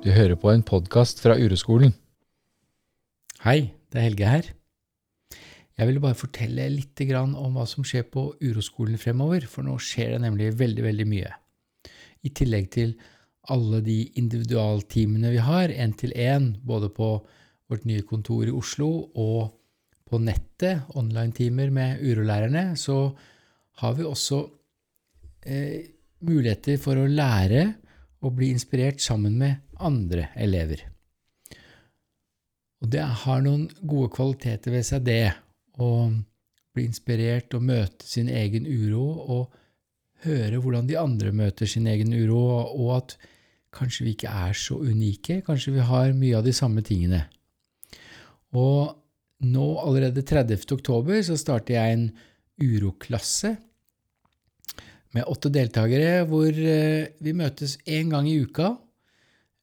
[0.00, 1.90] Du hører på en podkast fra Uroskolen.
[3.44, 4.46] Hei, det er Helge her.
[5.76, 10.14] Jeg ville bare fortelle litt om hva som skjer på Uroskolen fremover, for nå skjer
[10.14, 11.34] det nemlig veldig, veldig mye.
[12.24, 12.96] I tillegg til
[13.52, 17.12] alle de individualtimene vi har, én til én, både på
[17.68, 19.52] vårt nye kontor i Oslo og
[20.08, 23.10] på nettet, online-timer med urolærerne, så
[23.84, 24.46] har vi også
[25.44, 25.92] eh,
[26.24, 27.74] muligheter for å lære
[28.24, 30.84] og bli inspirert sammen med andre elever.
[32.80, 35.32] Og det har noen gode kvaliteter ved seg, det,
[35.80, 36.08] å
[36.74, 39.58] bli inspirert og møte sin egen uro og
[40.24, 42.40] høre hvordan de andre møter sin egen uro,
[42.76, 43.16] og at
[43.74, 47.24] kanskje vi ikke er så unike, kanskje vi har mye av de samme tingene.
[48.56, 48.96] Og
[49.46, 50.66] nå, allerede 30.
[50.76, 52.06] oktober, så starter jeg en
[52.60, 53.54] uroklasse
[55.16, 58.74] med åtte deltakere, hvor eh, vi møtes én gang i uka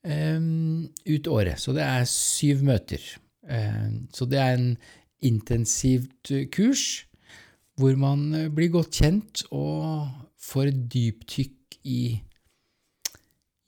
[0.08, 1.60] ut året.
[1.60, 3.04] Så det er syv møter.
[3.48, 4.72] Um, så det er en
[5.24, 7.04] intensivt kurs
[7.78, 10.08] hvor man blir godt kjent og
[10.42, 12.02] får dyptykk i,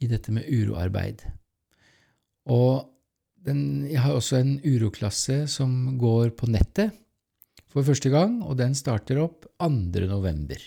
[0.01, 1.21] i dette med uroarbeid.
[2.49, 2.89] Og
[3.45, 6.95] den, jeg har også en uroklasse som går på nettet
[7.69, 9.69] for første gang, og den starter opp 2.
[10.09, 10.61] november.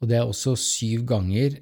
[0.00, 1.58] Og det er også syv ganger,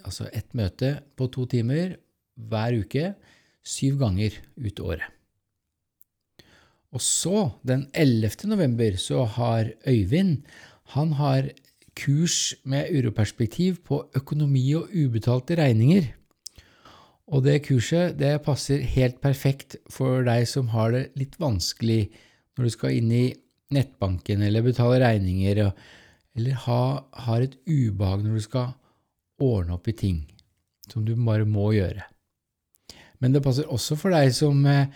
[0.00, 1.98] altså ett møte på to timer
[2.36, 3.14] hver uke,
[3.62, 5.08] syv ganger ut året.
[6.90, 8.48] Og så, den 11.
[8.50, 10.42] november, så har Øyvind
[10.96, 11.50] han har
[11.94, 16.08] kurs med uroperspektiv på økonomi og ubetalte regninger.
[17.30, 22.08] Og det kurset det passer helt perfekt for deg som har det litt vanskelig
[22.58, 23.24] når du skal inn i
[23.70, 25.70] nettbanken eller betale regninger.
[26.34, 28.72] eller ha, har et ubehag når du skal
[29.38, 30.24] ordne opp i ting
[30.90, 32.02] som du bare må gjøre.
[33.20, 34.88] Men det passer også for deg som eh,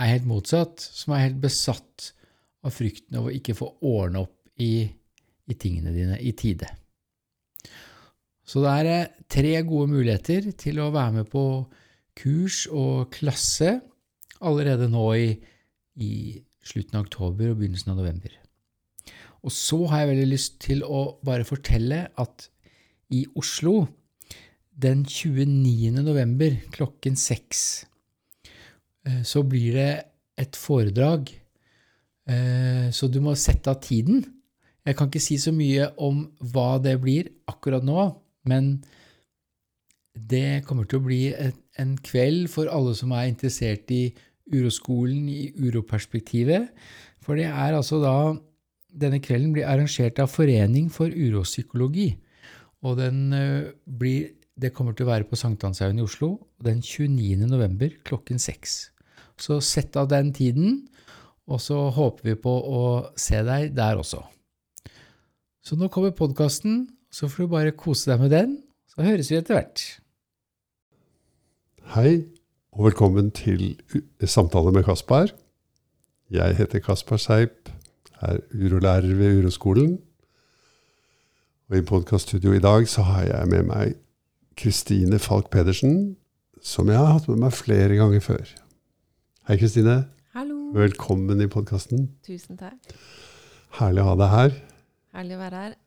[0.00, 2.10] er helt motsatt, som er helt besatt
[2.66, 6.68] av frykten over ikke få ordne opp i, i tingene dine i tide.
[8.44, 11.44] Så det er eh, tre gode muligheter til å være med på
[12.18, 13.78] kurs og klasse
[14.40, 15.30] allerede nå i,
[16.02, 16.12] i
[16.66, 18.34] slutten av oktober og begynnelsen av november.
[19.46, 22.48] Og så har jeg veldig lyst til å bare fortelle at
[23.16, 23.86] i Oslo
[24.80, 25.92] den 29.
[26.00, 27.84] november klokken seks
[29.06, 29.92] eh, så blir det
[30.40, 31.28] et foredrag,
[32.30, 34.22] eh, så du må sette av tiden.
[34.86, 38.06] Jeg kan ikke si så mye om hva det blir akkurat nå,
[38.48, 38.78] men
[40.16, 41.20] det kommer til å bli
[41.80, 44.08] en kveld for alle som er interessert i
[44.50, 46.70] uroskolen, i uroperspektivet.
[47.22, 48.16] For det er altså da
[48.90, 52.14] denne kvelden blir arrangert av Forening for uropsykologi,
[52.82, 56.34] og den eh, blir, det kommer til å være på Sankthanshaugen i Oslo
[56.64, 57.46] den 29.
[57.48, 58.90] november klokken seks.
[59.40, 60.82] Så sett av den tiden,
[61.48, 62.82] og så håper vi på å
[63.18, 64.20] se deg der også.
[65.64, 68.58] Så nå kommer podkasten, så får du bare kose deg med den,
[68.90, 69.84] så høres vi etter hvert.
[71.96, 72.12] Hei,
[72.76, 73.72] og velkommen til
[74.22, 75.32] Samtale med Kaspar.
[76.30, 77.72] Jeg heter Kaspar Seip
[78.20, 79.98] er urolærer ved Uroskolen.
[81.70, 83.96] Og i podkaststudioet i dag så har jeg med meg
[84.60, 86.18] Kristine Falk Pedersen,
[86.60, 88.50] som jeg har hatt med meg flere ganger før.
[89.48, 90.02] Hei, Kristine.
[90.36, 90.58] Hallo.
[90.76, 92.10] Velkommen i podkasten.
[92.26, 92.92] Tusen takk.
[93.78, 94.58] Herlig å ha deg her.
[95.16, 95.78] Herlig å være her.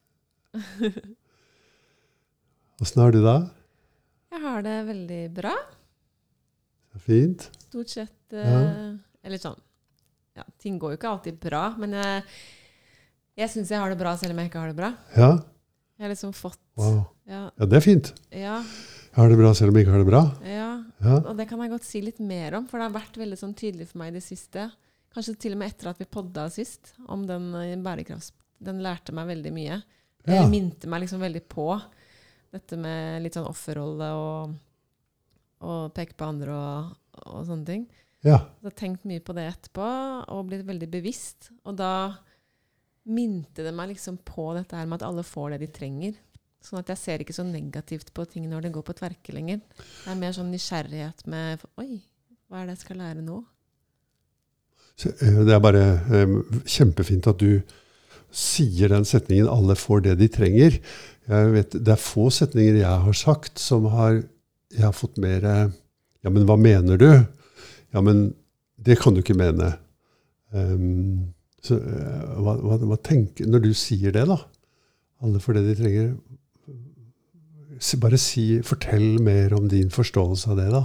[2.82, 3.38] Åssen har du det?
[4.34, 5.54] Jeg har det veldig bra.
[7.06, 7.46] Fint.
[7.68, 8.90] Stort sett eh, ja.
[9.22, 9.62] Eller sånn
[10.34, 12.26] ja, Ting går jo ikke alltid bra, men jeg,
[13.38, 14.96] jeg syns jeg har det bra selv om jeg ikke har det bra.
[15.14, 15.34] Ja.
[16.04, 16.98] Jeg har liksom fått wow.
[17.24, 17.46] ja.
[17.56, 18.10] ja, det er fint.
[18.28, 18.58] Ja.
[18.60, 20.20] Jeg har det bra selv om jeg ikke har det bra.
[20.44, 20.66] Ja.
[21.00, 21.20] ja.
[21.22, 23.54] Og det kan jeg godt si litt mer om, for det har vært veldig sånn
[23.56, 24.66] tydelig for meg i det siste.
[25.16, 28.34] Kanskje til og med etter at vi podda sist, om den eh, bærekrafts...
[28.68, 29.78] Den lærte meg veldig mye.
[30.26, 30.28] Ja.
[30.28, 31.70] Det minte meg liksom veldig på
[32.52, 34.54] dette med litt sånn offerrolle og,
[35.64, 36.92] og peke på andre og,
[37.24, 37.88] og sånne ting.
[38.28, 38.42] Ja.
[38.60, 39.88] Jeg har tenkt mye på det etterpå
[40.36, 41.54] og blitt veldig bevisst.
[41.64, 41.94] Og da
[43.04, 46.16] minte det meg liksom på dette her med at alle får det de trenger.
[46.64, 49.60] Sånn at jeg ser ikke så negativt på ting når det går på tverke lenger.
[49.76, 52.00] Det er mer sånn nysgjerrighet med Oi,
[52.48, 53.42] hva er det jeg skal lære nå?
[55.04, 55.84] Eh, det er bare
[56.14, 57.64] um, kjempefint at du
[58.34, 60.80] sier den setningen 'alle får det de trenger'.
[61.28, 64.24] Vet, det er få setninger jeg har sagt som har,
[64.74, 65.44] jeg har fått mer
[66.24, 67.26] Ja, men hva mener du?
[67.94, 68.34] Ja, men
[68.80, 69.74] det kan du ikke mene.
[70.52, 74.40] Um, så uh, hva, hva, hva, tenker Når du sier det, da
[75.24, 76.10] Alle får det de trenger.
[78.04, 80.84] Bare si, fortell mer om din forståelse av det, da.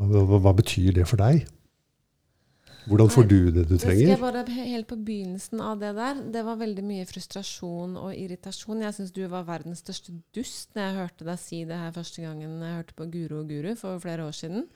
[0.00, 1.46] Hva, hva, betyr det for deg?
[2.90, 4.08] Hvordan får du det du trenger?
[4.08, 8.82] jeg bare Helt på begynnelsen av det der, det var veldig mye frustrasjon og irritasjon.
[8.86, 12.24] Jeg syns du var verdens største dust når jeg hørte deg si det her første
[12.24, 14.66] gangen jeg hørte på Guro og Guru for flere år siden.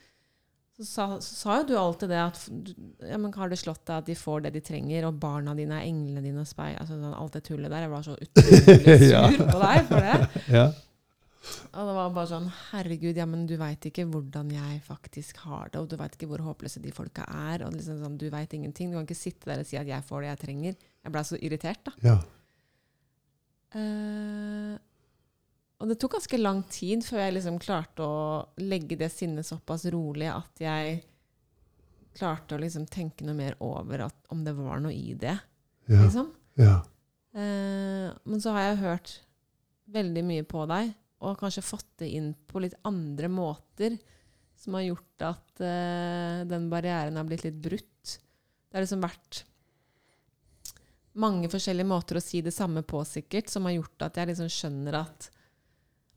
[0.74, 2.38] Så sa, så sa jo du alltid det at
[3.06, 5.76] ja, men har det slått deg at de får det de trenger, og barna dine
[5.78, 7.84] er englene dine og speil altså, sånn, Alt det tullet der.
[7.84, 10.16] Jeg var så utrolig sur på deg for det.
[10.58, 10.66] Ja.
[11.76, 15.68] Og det var bare sånn Herregud, ja, men du veit ikke hvordan jeg faktisk har
[15.68, 18.54] det, og du veit ikke hvor håpløse de folka er, og liksom sånn, du veit
[18.56, 18.90] ingenting.
[18.90, 20.78] Du kan ikke sitte der og si at jeg får det jeg trenger.
[21.04, 21.94] Jeg blei så irritert, da.
[22.08, 22.16] ja.
[23.74, 24.74] Eh,
[25.84, 28.20] og det tok ganske lang tid før jeg liksom klarte å
[28.62, 31.02] legge det sinnet såpass rolig at jeg
[32.16, 35.34] klarte å liksom tenke noe mer over at, om det var noe i det.
[35.90, 35.98] Ja.
[35.98, 36.30] Liksom.
[36.56, 36.78] ja.
[37.36, 39.12] Eh, men så har jeg hørt
[39.92, 43.98] veldig mye på deg, og kanskje fått det inn på litt andre måter,
[44.56, 48.16] som har gjort at eh, den barrieren har blitt litt brutt.
[48.70, 49.44] Det har liksom vært
[51.20, 54.48] mange forskjellige måter å si det samme på, sikkert, som har gjort at jeg liksom
[54.48, 55.28] skjønner at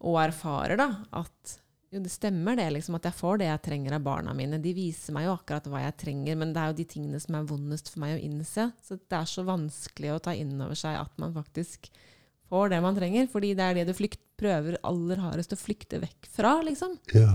[0.06, 1.56] Og erfarer, da, at
[1.90, 4.60] jo, det stemmer det, liksom, at jeg får det jeg trenger av barna mine.
[4.62, 7.38] De viser meg jo akkurat hva jeg trenger, men det er jo de tingene som
[7.40, 8.68] er vondest for meg å innse.
[8.84, 11.88] Så det er så vanskelig å ta inn over seg at man faktisk
[12.52, 15.98] får det man trenger, fordi det er det du flykt, prøver aller hardest å flykte
[16.04, 17.00] vekk fra, liksom.
[17.18, 17.32] ja.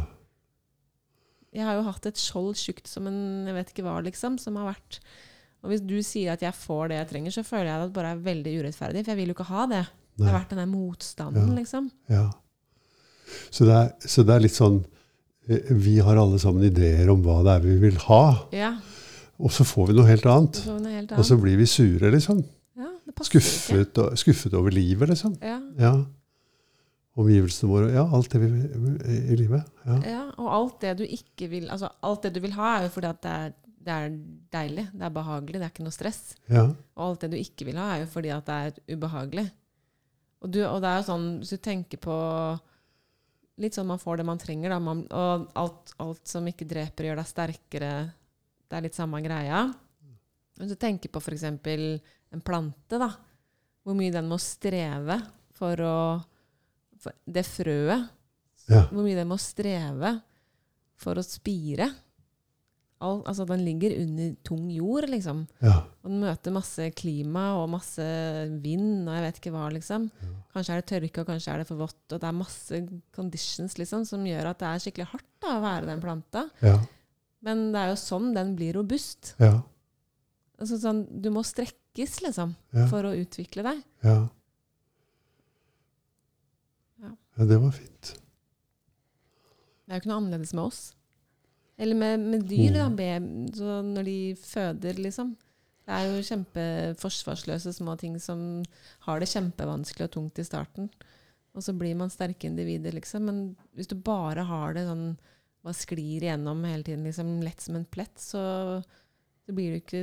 [1.53, 4.55] Jeg har jo hatt et skjold tjukt som en jeg vet ikke hva, liksom, som
[4.57, 5.01] har vært
[5.61, 7.97] Og hvis du sier at jeg får det jeg trenger, så føler jeg at det
[7.99, 9.83] bare er veldig urettferdig, for jeg vil jo ikke ha det.
[10.17, 11.59] Det har vært den der motstanden, Ja.
[11.59, 11.91] liksom.
[12.11, 12.25] Ja.
[13.51, 14.81] Så det, er, så det er litt sånn
[15.49, 18.23] eh, Vi har alle sammen ideer om hva det er vi vil ha,
[18.55, 18.73] Ja.
[19.43, 20.63] og så får vi noe helt annet.
[20.69, 22.43] Noe helt Og så blir vi sure, liksom.
[22.79, 22.91] ja.
[23.23, 25.35] Skuffet, og, skuffet over livet, liksom.
[25.43, 25.59] Ja.
[25.79, 25.95] Ja.
[27.19, 27.91] Omgivelsene våre.
[27.93, 29.01] Ja, alt det vi vil
[29.33, 29.67] i livet.
[29.85, 29.97] Ja.
[30.09, 32.93] ja, og alt det du ikke vil Altså, alt det du vil ha, er jo
[32.95, 33.51] fordi at det er,
[33.83, 34.15] det er
[34.55, 36.23] deilig, det er behagelig, det er ikke noe stress.
[36.49, 36.63] ja.
[36.97, 39.45] Og alt det du ikke vil ha, er jo fordi at det er ubehagelig.
[40.43, 42.17] Og, du, og det er jo sånn, hvis du tenker på
[43.61, 44.79] Litt sånn man får det man trenger, da.
[44.81, 47.93] Man, og alt, alt som ikke dreper, gjør deg sterkere.
[48.65, 49.67] Det er litt samme greia.
[50.57, 51.45] Hvis du tenker på f.eks.
[51.45, 53.11] en plante, da.
[53.83, 55.19] Hvor mye den må streve
[55.57, 55.97] for å
[57.03, 58.11] for Det frøet.
[58.71, 58.85] Ja.
[58.93, 60.15] Hvor mye den må streve
[61.03, 61.89] for å spire.
[63.03, 65.41] All, altså, den ligger under tung jord, liksom.
[65.61, 65.81] ja.
[66.05, 68.05] Og den møter masse klima og masse
[68.63, 70.07] vind og jeg vet ikke hva, liksom.
[70.55, 71.99] Kanskje er det tørke, og kanskje er det for vått.
[72.15, 72.81] Og det er masse
[73.17, 76.47] conditions liksom, som gjør at det er skikkelig hardt da, å være den planta.
[76.63, 76.79] ja.
[77.43, 79.33] Men det er jo sånn den blir robust.
[79.43, 79.57] ja.
[80.63, 82.85] Altså, sånn, du må strekkes, liksom, Ja.
[82.87, 83.81] for å utvikle deg.
[84.07, 84.29] ja.
[87.03, 87.11] Ja.
[87.37, 88.13] Ja, det var fint.
[89.83, 90.83] Det er jo ikke noe annerledes med oss.
[91.83, 93.49] Eller med, med dyr, da, Mm.
[93.59, 95.35] så når de føder, liksom.
[95.83, 98.63] Det er jo kjempeforsvarsløse små ting som
[99.09, 100.89] har det kjempevanskelig og tungt i starten.
[101.53, 103.27] Og så blir man sterke individer, liksom.
[103.27, 103.41] Men
[103.75, 105.17] hvis du bare har det sånn
[105.63, 108.83] hva sklir igjennom hele tiden, liksom lett som en plett, så,
[109.47, 110.03] så blir du ikke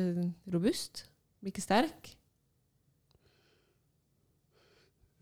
[0.52, 1.06] robust.
[1.40, 2.14] Blir ikke sterk.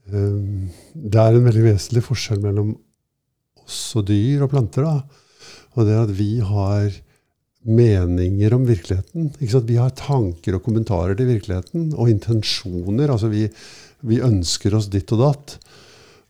[0.07, 2.75] Um, det er en veldig vesentlig forskjell mellom
[3.63, 4.85] oss og dyr og planter.
[4.85, 5.26] Da.
[5.77, 6.89] Og det at vi har
[7.67, 9.31] meninger om virkeligheten.
[9.39, 13.11] Vi har tanker og kommentarer til virkeligheten, og intensjoner.
[13.11, 13.47] Altså vi,
[14.07, 15.57] vi ønsker oss ditt og datt.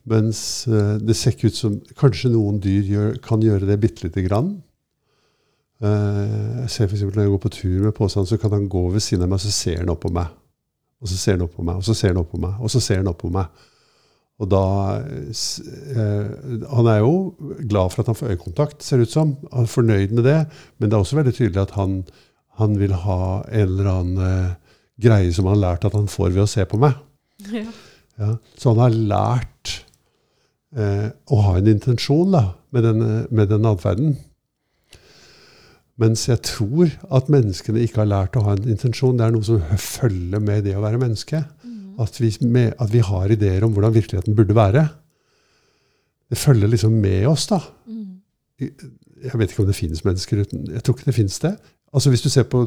[0.08, 0.40] Mens
[0.72, 4.24] eh, det ser ikke ut som Kanskje noen dyr gjør, kan gjøre det bitte lite
[4.26, 4.56] grann.
[5.84, 8.88] Eh, jeg ser for Når jeg går på tur med påstand, så kan han gå
[8.94, 10.32] ved siden av meg, og så ser han opp på meg.
[10.98, 12.72] Og så ser han opp på meg, og så ser han opp på meg, og
[12.74, 13.68] så ser han opp på meg.
[14.38, 14.64] Og da
[15.02, 16.28] eh,
[16.70, 17.14] Han er jo
[17.66, 19.34] glad for at han får øyekontakt, ser det ut som.
[19.54, 20.38] Han er fornøyd med det,
[20.78, 22.04] men det er også veldig tydelig at han,
[22.62, 26.36] han vil ha en eller annen eh, greie som han har lært at han får
[26.36, 26.98] ved å se på meg.
[27.50, 27.66] Ja.
[28.18, 28.32] Ja.
[28.58, 29.74] Så han har lært
[30.78, 33.04] eh, å ha en intensjon da, med den,
[33.34, 34.16] med den atferden.
[35.98, 39.18] Mens jeg tror at menneskene ikke har lært å ha en intensjon.
[39.18, 41.42] Det er noe som følger med det å være menneske.
[41.98, 44.84] At vi, med, at vi har ideer om hvordan virkeligheten burde være.
[46.30, 47.58] Det følger liksom med oss, da.
[47.88, 48.20] Mm.
[49.24, 51.54] Jeg vet ikke om det finnes mennesker uten Jeg tror ikke det finnes det.
[51.94, 52.66] Altså Hvis du ser på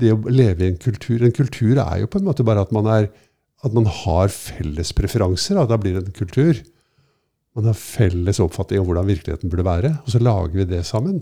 [0.00, 2.70] det å leve i en kultur En kultur er jo på en måte bare at
[2.74, 3.08] man, er,
[3.62, 5.58] at man har felles preferanser.
[5.58, 5.66] Da.
[5.66, 6.62] da blir det en kultur.
[7.54, 9.92] Man har felles oppfatning av hvordan virkeligheten burde være.
[10.06, 11.20] Og så lager vi det sammen.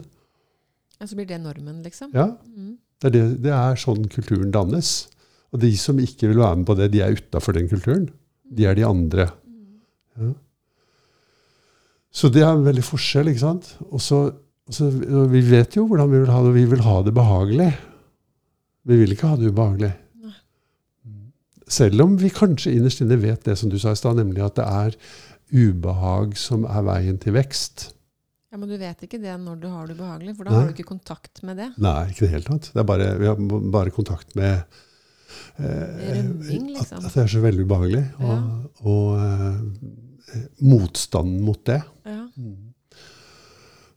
[1.01, 2.13] Og så blir det normen, liksom.
[2.15, 2.77] Ja, Mm.
[3.01, 5.09] det er, det, det er sånn kulturen dannes.
[5.51, 8.09] Og de som ikke vil være med på det, de er utafor den kulturen.
[8.51, 9.27] De er de andre.
[10.21, 10.33] Ja.
[12.11, 13.31] Så det er en veldig forskjell.
[13.31, 13.73] ikke sant?
[13.91, 14.21] Og så,
[15.31, 16.55] vi vet jo hvordan vi vil ha det.
[16.59, 17.71] Vi vil ha det behagelig.
[18.91, 19.93] Vi vil ikke ha det ubehagelig.
[21.71, 24.57] Selv om vi kanskje innerst inne vet det som du sa i stad, nemlig at
[24.59, 24.97] det er
[25.55, 27.91] ubehag som er veien til vekst.
[28.51, 30.59] Ja, Men du vet ikke det når du har det ubehagelig, for da Nei.
[30.59, 31.69] har du ikke kontakt med det.
[31.79, 32.73] Nei, ikke i det hele tatt.
[32.75, 33.39] Det er bare, vi har
[33.71, 34.81] bare kontakt med
[35.61, 37.05] Rømming, liksom.
[37.05, 38.05] At det er så veldig ubehagelig.
[38.21, 38.41] Og, Ja.
[38.83, 41.81] og uh, motstanden mot det.
[42.07, 42.21] Ja.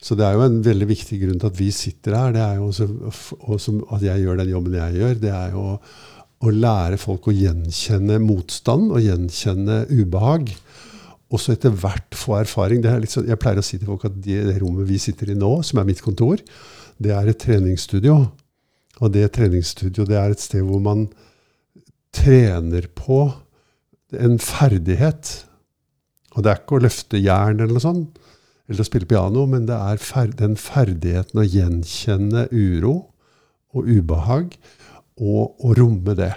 [0.04, 2.34] Så det er jo en veldig viktig grunn til at vi sitter her.
[2.36, 2.88] Det er jo også,
[3.48, 5.78] og som, at jeg gjør den jobben jeg gjør, det er jo
[6.44, 10.52] å lære folk å gjenkjenne motstand og gjenkjenne ubehag.
[11.32, 12.82] Og så etter hvert få erfaring.
[12.84, 15.00] Det er litt sånn, jeg pleier å si til folk at det, det rommet vi
[15.02, 16.44] sitter i nå, som er mitt kontor,
[17.02, 18.20] det er et treningsstudio.
[19.04, 21.08] Og det treningsstudio det er et sted hvor man
[22.16, 23.26] trener på
[24.14, 25.34] en ferdighet.
[26.34, 28.22] Og det er ikke å løfte jern eller noe sånt,
[28.70, 32.96] eller å spille piano, men det er fer den ferdigheten å gjenkjenne uro
[33.74, 34.56] og ubehag,
[35.22, 36.32] og å romme det.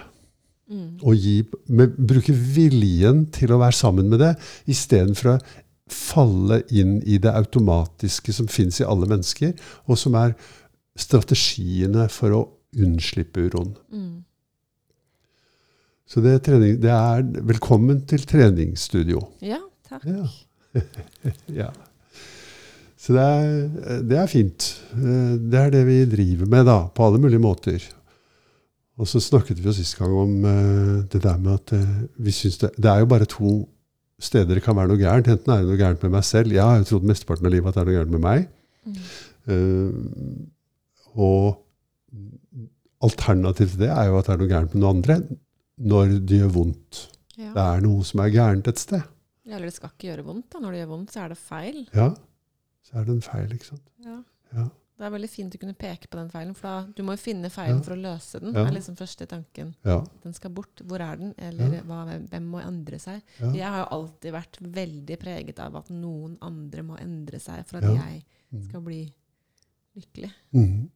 [0.67, 0.99] Mm.
[1.01, 1.37] Og gi,
[1.71, 4.33] med, bruke viljen til å være sammen med det,
[4.69, 5.39] istedenfor å
[5.93, 9.55] falle inn i det automatiske som fins i alle mennesker,
[9.87, 10.35] og som er
[10.97, 12.43] strategiene for å
[12.75, 13.73] unnslippe uroen.
[13.91, 14.23] Mm.
[16.07, 19.25] Så det er, trening, det er velkommen til treningsstudio.
[19.43, 19.59] Ja,
[19.89, 20.05] takk.
[20.07, 20.81] Ja.
[21.61, 21.69] ja.
[22.97, 24.69] Så det er, det er fint.
[24.95, 27.83] Eh, Det er det vi driver med, da, på alle mulige måter.
[28.97, 32.31] Og så snakket vi jo sist gang om eh, det der med at eh, vi
[32.33, 33.51] syns det Det er jo bare to
[34.17, 35.27] steder det kan være noe gærent.
[35.29, 36.55] Enten er det noe gærent med meg selv.
[36.55, 38.47] Jeg har jo trodd mesteparten av livet at det er noe gærent med meg.
[38.87, 38.97] Mm.
[39.47, 39.91] Uh,
[41.13, 41.59] og
[43.03, 45.17] alternativet til det er jo at det er noe gærent med noen andre
[45.77, 47.03] når det gjør vondt.
[47.37, 47.51] Ja.
[47.53, 49.03] Det er noe som er gærent et sted.
[49.45, 50.49] Ja, Eller det skal ikke gjøre vondt.
[50.51, 50.59] da.
[50.59, 51.83] Når det gjør vondt, så er det feil.
[51.93, 52.09] Ja,
[52.83, 53.85] så er det en feil, ikke sant.
[54.03, 54.17] Ja.
[54.55, 54.65] Ja.
[54.97, 57.21] Det er veldig fint å kunne peke på den feilen, for da, du må jo
[57.21, 57.83] finne feilen Ja.
[57.85, 58.55] for å løse den.
[58.57, 58.63] Ja.
[58.65, 59.75] er liksom første tanken.
[59.85, 59.99] Ja.
[60.23, 60.81] Den skal bort.
[60.83, 61.35] Hvor er den?
[61.37, 61.99] Eller hva,
[62.31, 63.21] hvem må endre seg?
[63.39, 67.77] Jeg har jo alltid vært veldig preget av at noen andre må endre seg for
[67.77, 68.23] at jeg
[68.65, 69.03] skal bli
[69.95, 70.31] lykkelig.
[70.57, 70.89] Mhm.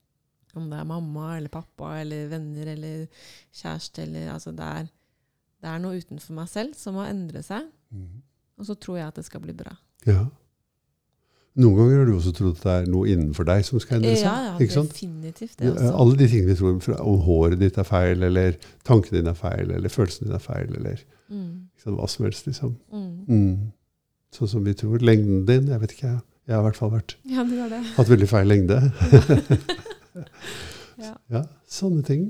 [0.55, 3.07] Om det er mamma eller pappa eller venner eller
[3.55, 4.89] kjæreste eller altså det er,
[5.61, 8.21] det er noe utenfor meg selv som må endre seg, Mm.
[8.57, 9.73] og så tror jeg at det skal bli bra.
[10.07, 10.25] ja.
[11.59, 14.13] Noen ganger har du også trodd at det er noe innenfor deg som skal endre
[14.15, 14.23] seg.
[14.23, 15.89] Ja, ja, definitivt det også.
[15.99, 18.55] Alle de tingene vi tror om håret ditt er feil, eller
[18.87, 22.45] tanken dine er feil, eller følelsen dine er feil, eller Mm, hva som helst.
[22.47, 22.77] liksom.
[22.93, 23.25] mm.
[23.27, 23.71] Mm.
[24.31, 24.97] Sånn som vi tror.
[25.03, 26.21] Lengden din, jeg vet ikke.
[26.47, 27.83] Jeg har i hvert fall vært, Ja, det det.
[27.97, 28.79] hatt veldig feil lengde.
[31.01, 31.13] Ja.
[31.31, 31.41] Ja,
[31.71, 32.27] sånne ting.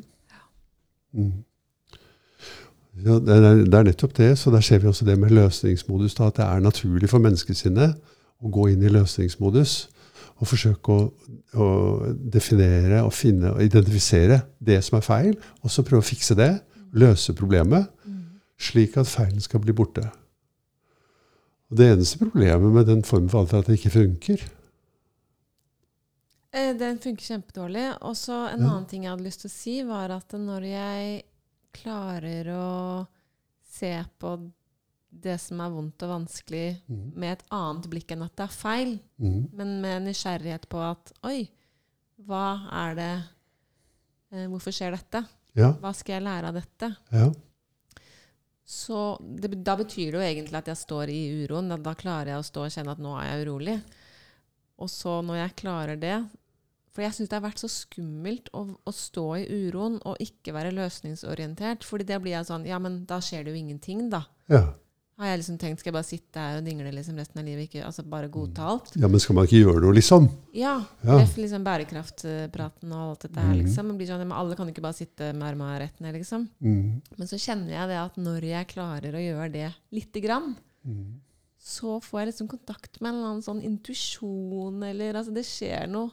[1.17, 1.43] Mm.
[3.01, 4.29] Ja, det, er, det er nettopp det.
[4.39, 6.15] Så der ser vi også det med løsningsmodus.
[6.15, 7.97] Da, at det er naturlig for menneskesinnet
[8.41, 9.73] å gå inn i løsningsmodus
[10.41, 11.01] og forsøke å,
[11.53, 11.67] å
[12.33, 16.53] definere og finne og identifisere det som er feil, og så prøve å fikse det,
[16.97, 18.23] løse problemet, Mm.
[18.57, 20.01] slik at feilen skal bli borte.
[21.69, 24.41] Og Det eneste problemet med den formen for alt er at det ikke funker.
[26.53, 27.85] Eh, Den funker kjempedårlig.
[28.01, 28.67] Og så en Ja.
[28.69, 31.23] annen ting jeg hadde lyst til å si, var at når jeg
[31.73, 33.07] klarer å
[33.63, 34.51] se på
[35.11, 37.13] det som er vondt og vanskelig, mm.
[37.15, 39.49] med et annet blikk enn at det er feil, mm.
[39.53, 41.49] men med nysgjerrighet på at Oi,
[42.25, 43.23] hva er det
[44.31, 45.25] eh, Hvorfor skjer dette?
[45.55, 46.95] Ja, Hva skal jeg lære av dette?
[47.11, 47.31] ja.
[48.71, 51.67] Så det, da betyr det jo egentlig at jeg står i uroen.
[51.67, 53.73] Da, da klarer jeg å stå og kjenne at nå er jeg urolig.
[54.79, 56.13] Og så når jeg klarer det
[56.91, 60.51] For jeg syns det har vært så skummelt å, å stå i uroen og ikke
[60.53, 61.83] være løsningsorientert.
[61.87, 64.25] fordi det blir jeg sånn Ja, men da skjer det jo ingenting, da.
[64.51, 64.73] ja.
[65.21, 67.67] Har jeg liksom tenkt skal jeg bare sitte her og dingle liksom resten av livet?
[67.69, 68.95] Ikke, altså bare godta alt?
[68.97, 70.25] Ja, men skal man ikke gjøre noe, liksom?
[70.57, 70.79] Ja.
[71.05, 71.17] Ja.
[71.19, 73.59] Ref liksom bærekraftpraten og alt dette her, Mhm.
[73.61, 73.91] liksom.
[73.99, 76.49] Blir sånn, men alle kan ikke bare sitte med armene rett ned, liksom.
[76.63, 77.01] Mm.
[77.17, 80.55] Men så kjenner jeg det at når jeg klarer å gjøre det lite grann,
[80.87, 81.19] mm.
[81.59, 85.87] så får jeg liksom kontakt med en eller annen sånn intuisjon, eller altså det skjer
[85.87, 86.09] noe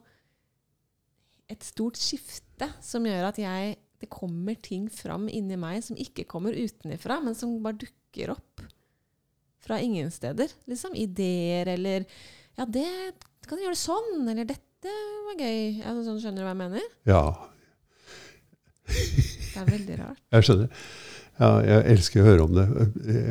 [1.48, 6.22] Et stort skifte som gjør at jeg Det kommer ting fram inni meg som ikke
[6.30, 8.62] kommer utenifra, men som bare dukker opp
[9.64, 10.52] fra ingen steder.
[10.70, 12.04] Liksom ideer eller
[12.58, 12.86] Ja, det
[13.48, 14.92] kan du gjøre sånn, eller dette
[15.26, 15.80] var gøy.
[15.82, 16.86] Altså, sånn, skjønner du hva jeg mener?
[17.10, 17.22] Ja,
[18.88, 20.20] Det er veldig rart.
[20.32, 20.70] jeg skjønner.
[21.38, 22.66] Ja, jeg elsker å høre om det,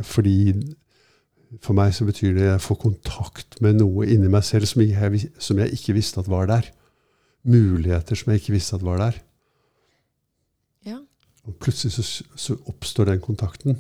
[0.08, 0.36] fordi
[1.64, 4.84] for meg så betyr det at jeg får kontakt med noe inni meg selv som
[4.84, 6.70] jeg, som jeg ikke visste at var der.
[7.48, 9.20] Muligheter som jeg ikke visste at var der.
[10.86, 10.98] Ja.
[11.48, 12.04] Og plutselig så,
[12.36, 13.78] så oppstår den kontakten.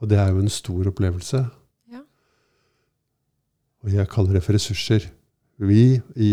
[0.00, 1.42] Og det er jo en stor opplevelse.
[1.92, 2.00] Ja.
[3.84, 5.06] Og jeg kaller det for ressurser.
[5.62, 6.28] Vi, i,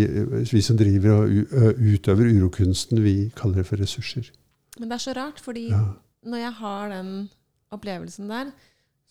[0.51, 1.29] vi som driver og
[1.77, 4.31] utøver urokunsten, vi kaller det for ressurser.
[4.79, 5.83] Men det er så rart, fordi Ja.
[6.23, 7.29] når jeg har den
[7.71, 8.51] opplevelsen der,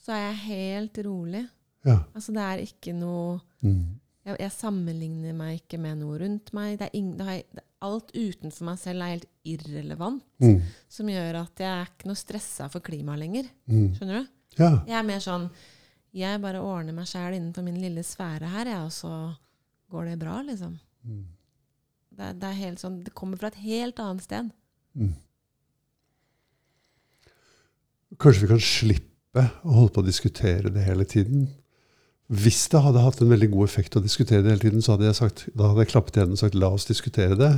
[0.03, 1.45] så er jeg helt rolig.
[1.85, 1.99] ja.
[2.15, 3.85] Altså, det er ikke noe Mm.
[4.29, 6.77] Jeg, jeg sammenligner meg ikke med noe rundt meg.
[6.81, 10.61] Det ing, det har, det, alt utenfor meg selv er helt irrelevant, Mm.
[10.93, 13.49] som gjør at jeg er ikke noe stressa for klimaet lenger.
[13.71, 13.89] Mm.
[13.97, 14.31] Skjønner du?
[14.59, 14.71] Ja.
[14.89, 15.51] Jeg er mer sånn
[16.19, 19.11] Jeg bare ordner meg sjæl innenfor min lille sfære her, jeg, og så
[19.93, 20.79] går det bra, liksom.
[21.05, 21.27] Mm.
[22.19, 24.49] Det, det er helt sånn Det kommer fra et helt annet sted.
[24.99, 25.13] Mm.
[28.19, 31.47] Kanskje vi kan slippe å holde på å diskutere det hele tiden.
[32.29, 35.07] Hvis det hadde hatt en veldig god effekt å diskutere det hele tiden, så hadde
[35.09, 37.55] jeg sagt, da hadde jeg klappet igjen og sagt la oss diskutere det.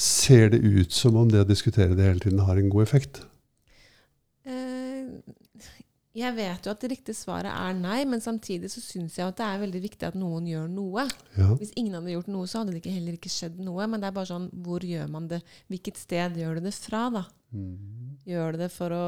[0.00, 3.20] Ser det ut som om det å diskutere det hele tiden har en god effekt?
[4.48, 5.04] Eh,
[6.16, 9.36] jeg vet jo at det riktige svaret er nei, men samtidig så syns jeg at
[9.36, 11.04] det er veldig viktig at noen gjør noe.
[11.36, 11.52] Ja.
[11.60, 13.84] Hvis ingen hadde gjort noe, så hadde det ikke, heller ikke skjedd noe.
[13.84, 15.44] Men det er bare sånn hvor gjør man det?
[15.68, 17.26] Hvilket sted gjør du det fra, da?
[17.52, 18.16] Mm.
[18.32, 19.06] Gjør du det for å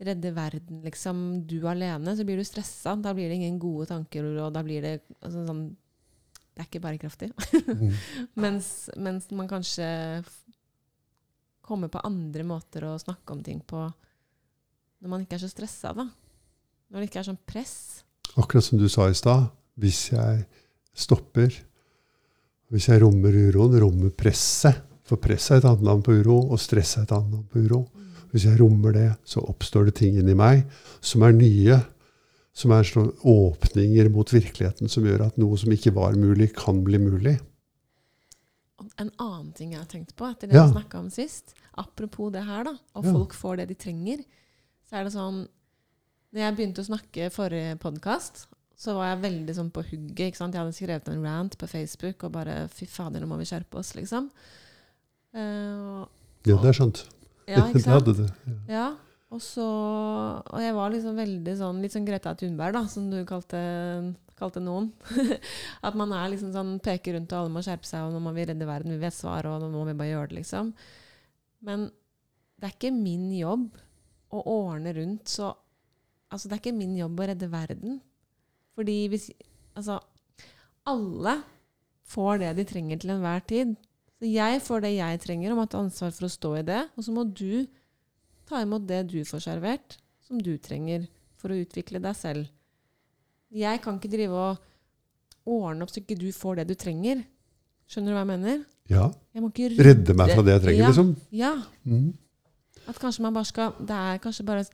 [0.00, 2.96] redde verden, liksom, du alene, så blir du stressa.
[2.96, 5.64] Da blir det ingen gode tanker, og da blir det altså, sånn
[6.50, 7.30] Det er ikke bærekraftig.
[7.70, 7.92] Mm.
[8.44, 9.86] mens, mens man kanskje
[11.64, 13.84] kommer på andre måter å snakke om ting på
[15.00, 16.04] når man ikke er så stressa, da.
[16.90, 17.76] Når det ikke er sånn press.
[18.36, 19.46] Akkurat som du sa i stad.
[19.80, 20.42] Hvis jeg
[20.92, 21.54] stopper,
[22.68, 26.60] hvis jeg rommer uroen, rommer presset For press er et annet navn på uro, og
[26.62, 27.80] stress er et annet navn på uro.
[28.32, 30.64] Hvis jeg rommer det, så oppstår det ting inni meg
[31.00, 31.80] som er nye.
[32.52, 36.82] Som er sånne åpninger mot virkeligheten som gjør at noe som ikke var mulig, kan
[36.84, 37.36] bli mulig.
[38.98, 40.66] En annen ting jeg har tenkt på etter det Ja.
[40.66, 43.12] vi snakka om sist, apropos det her, da, og Ja.
[43.12, 44.24] folk får det de trenger,
[44.88, 45.48] så er det sånn
[46.32, 48.46] Når jeg begynte å snakke forrige podkast,
[48.78, 50.28] så var jeg veldig sånn på hugget.
[50.30, 50.54] ikke sant?
[50.54, 53.74] Jeg hadde skrevet en rant på Facebook og bare Fy fader, nå må vi skjerpe
[53.78, 54.30] oss, liksom.
[55.34, 56.08] Uh, og,
[56.46, 57.04] Ja, det er sant.
[57.50, 58.24] Ja, ikke Det hadde du.
[58.48, 58.58] Ja.
[58.70, 58.88] Ja,
[59.30, 63.20] og så Og jeg var liksom veldig sånn Litt sånn Greta Thunberg, da, som du
[63.28, 63.60] kalte,
[64.40, 64.90] kalte noen.
[65.86, 68.34] At man er liksom sånn peker rundt, og alle må skjerpe seg, og nå må
[68.36, 70.72] vi redde verden, vi vet svaret, og nå må vi bare gjøre det, liksom.
[71.66, 71.90] Men
[72.60, 73.68] det er ikke min jobb
[74.34, 75.54] å ordne rundt, så
[76.30, 77.96] Altså, det er ikke min jobb å redde verden.
[78.78, 79.32] Fordi hvis
[79.74, 79.96] Altså,
[80.86, 81.32] alle
[82.10, 83.72] får det de trenger til enhver tid.
[84.20, 86.80] Så jeg får det jeg trenger, og må ta ansvar for å stå i det.
[86.92, 87.64] Og så må du
[88.48, 91.06] ta imot det du får servert, som du trenger
[91.40, 92.50] for å utvikle deg selv.
[93.50, 94.66] Jeg kan ikke drive og
[95.50, 97.24] ordne opp så ikke du får det du trenger.
[97.90, 98.60] Skjønner du hva jeg mener?
[98.90, 99.06] ja.
[99.34, 101.10] Jeg må ikke Redde meg fra det jeg trenger, ja, liksom.
[101.34, 101.52] Ja.
[101.86, 102.10] Mm.
[102.90, 104.64] At kanskje man bare skal Det er kanskje bare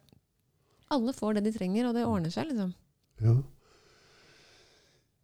[0.94, 2.72] Alle får det de trenger, og det ordner seg, liksom.
[3.22, 3.37] Ja.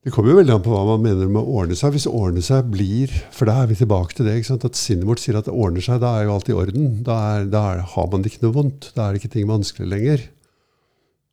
[0.03, 1.93] Det kommer jo veldig an på hva man mener med å ordne seg.
[1.95, 4.41] Hvis ordne seg blir For da er vi tilbake til det.
[4.51, 6.01] At sinnet vårt sier at det ordner seg.
[6.03, 6.89] Da er jo alt i orden.
[7.07, 8.91] Da, er, da er, har man ikke noe vondt.
[8.97, 10.25] Da er det ikke ting vanskelig lenger.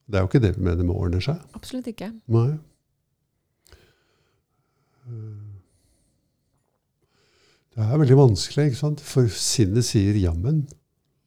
[0.09, 1.41] Det er jo ikke det vi mener med å ordne seg.
[1.57, 2.11] Absolutt ikke.
[2.33, 2.51] Nei.
[7.73, 9.01] Det er veldig vanskelig, ikke sant?
[9.01, 10.65] For sinnet sier jammen.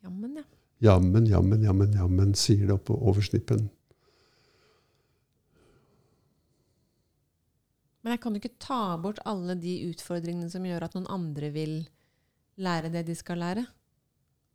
[0.04, 0.46] Jammen, ja.
[0.82, 3.66] Jammen, jammen, jammen, jammen, sier det oppe over snippen.
[8.02, 11.50] Men jeg kan jo ikke ta bort alle de utfordringene som gjør at noen andre
[11.54, 11.76] vil
[12.62, 13.62] lære det de skal lære.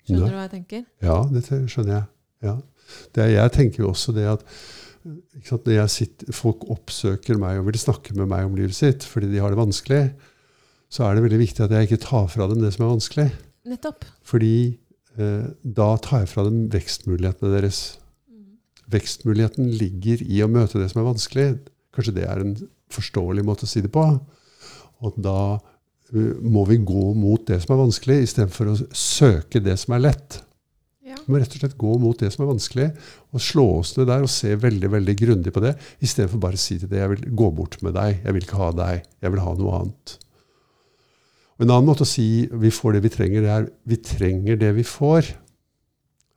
[0.08, 0.84] Skjønner du hva jeg tenker?
[1.04, 2.08] Ja, det skjønner jeg.
[2.48, 2.56] Ja.
[3.16, 4.44] Det, er- jeg tenker jo også det at
[5.48, 9.04] sant, når jeg sitter, folk oppsøker meg og vil snakke med meg om livet sitt
[9.08, 10.02] fordi de har det vanskelig,
[10.92, 13.28] så er det veldig viktig at jeg ikke tar fra dem det som er vanskelig.
[13.68, 14.06] Nettopp.
[14.28, 14.54] Fordi
[15.20, 17.82] eh, da tar jeg fra dem vekstmulighetene deres.
[18.92, 21.48] Vekstmuligheten ligger i å møte det som er vanskelig.
[21.98, 22.54] Kanskje det er en
[22.94, 24.04] forståelig måte å si det på.
[25.02, 25.40] Og da
[26.14, 30.06] eh, må vi gå mot det som er vanskelig, istedenfor å søke det som er
[30.06, 30.44] lett.
[31.08, 31.18] Ja.
[31.24, 32.88] Vi må rett og slett gå mot det som er vanskelig,
[33.32, 36.62] og slå oss ned der og se veldig veldig grundig på det, istedenfor bare å
[36.62, 39.34] si til det jeg vil gå bort med deg, jeg vil ikke ha deg, jeg
[39.34, 40.18] vil ha noe annet.
[41.58, 44.60] Og En annen måte å si vi får det vi trenger, det er vi trenger
[44.62, 45.32] det vi får.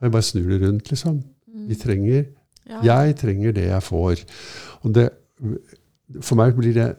[0.00, 1.18] Jeg bare snur det rundt, liksom.
[1.68, 2.28] Vi trenger
[2.70, 2.80] Ja.
[2.86, 4.20] Jeg trenger det jeg får.
[4.86, 5.08] Og det,
[6.20, 6.90] for meg blir det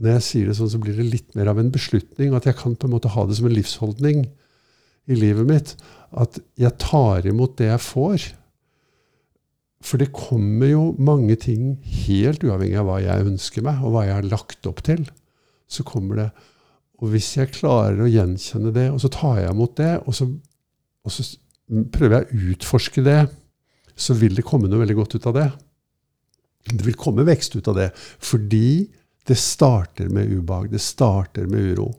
[0.00, 2.32] når jeg sier det sånn, så blir det litt mer av en beslutning.
[2.32, 4.24] At jeg kan på en måte ha det som en livsholdning
[5.10, 5.74] i livet mitt.
[6.16, 8.28] At jeg tar imot det jeg får.
[9.84, 11.74] For det kommer jo mange ting,
[12.06, 15.04] helt uavhengig av hva jeg ønsker meg, og hva jeg har lagt opp til.
[15.68, 16.30] Så kommer det.
[17.00, 20.28] Og hvis jeg klarer å gjenkjenne det, og så tar jeg imot det, og så,
[21.04, 21.28] og så
[21.92, 23.20] prøver jeg å utforske det,
[24.00, 25.48] så vil det komme noe veldig godt ut av det.
[26.68, 27.90] Det vil komme vekst ut av det.
[27.96, 28.90] Fordi
[29.30, 30.70] Det starter med ubehag.
[30.72, 31.90] Det starter med uro.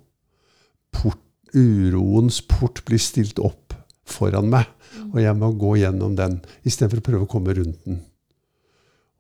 [0.91, 1.21] Port,
[1.53, 4.65] uroens port blir stilt opp foran meg,
[5.13, 8.01] og jeg må gå gjennom den istedenfor å prøve å komme rundt den.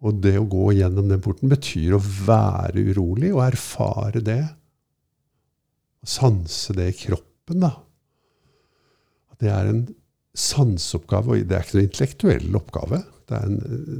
[0.01, 4.41] Og det å gå gjennom den porten betyr å være urolig og erfare det.
[6.01, 7.75] Og sanse det i kroppen, da.
[9.41, 9.85] Det er en
[10.37, 13.01] sanseoppgave, og det er ikke noen intellektuell oppgave.
[13.27, 13.57] Det, en,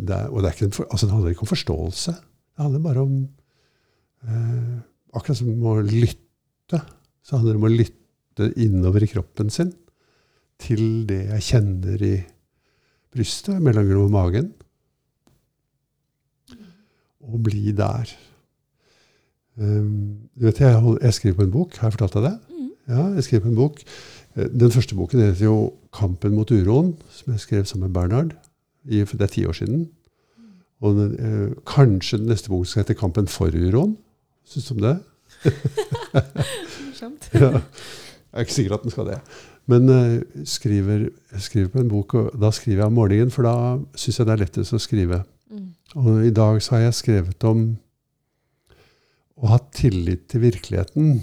[0.07, 2.15] det, er, og det, er en, altså det, handler ikke om forståelse.
[2.15, 3.19] Det handler bare om
[4.27, 4.79] eh,
[5.11, 6.77] Akkurat som å lytte,
[7.19, 9.73] så handler det om å lytte innover i kroppen sin
[10.61, 12.13] til det jeg kjenner i
[13.11, 14.47] brystet, mellomgulvet og magen.
[17.27, 18.13] Og bli der.
[19.59, 21.75] Um, du vet, jeg, jeg, skriver på en bok.
[21.77, 22.35] Har jeg fortalt deg det?
[22.55, 22.69] Mm.
[22.91, 23.83] Ja, jeg skriver på en bok.
[24.35, 28.35] Eh, den første boken heter jo 'Kampen mot uroen', som jeg skrev sammen med Bernhard.
[28.85, 29.89] I, det er ti år siden.
[30.81, 33.97] Og den, eh, kanskje den neste boken skal hete 'Kampen for uroen'.
[34.45, 34.99] Syns du om det?
[36.87, 37.29] Morsomt.
[37.33, 37.51] ja.
[38.31, 39.19] Jeg er ikke sikker at den skal det.
[39.67, 43.43] Men eh, skriver, jeg skriver på en bok, og da skriver jeg om morgenen, for
[43.43, 43.55] da
[43.95, 45.23] syns jeg det er lettest å skrive.
[45.51, 45.67] Mm.
[45.95, 47.77] Og i dag så har jeg skrevet om
[49.41, 51.21] å ha tillit til virkeligheten.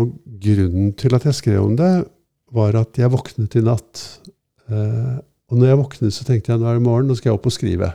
[0.00, 1.92] Og grunnen til at jeg skrev om det,
[2.54, 4.02] var at jeg våknet i natt.
[4.70, 5.16] Eh,
[5.50, 7.50] og når jeg våknet, så tenkte jeg nå er det morgen, nå skal jeg opp
[7.50, 7.90] og skrive.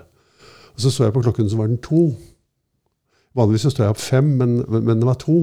[0.76, 2.10] Og så så jeg på klokken, så var den to.
[3.36, 5.42] Vanligvis så står jeg opp fem, men, men det var to.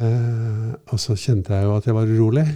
[0.00, 2.48] Eh, og så kjente jeg jo at jeg var urolig.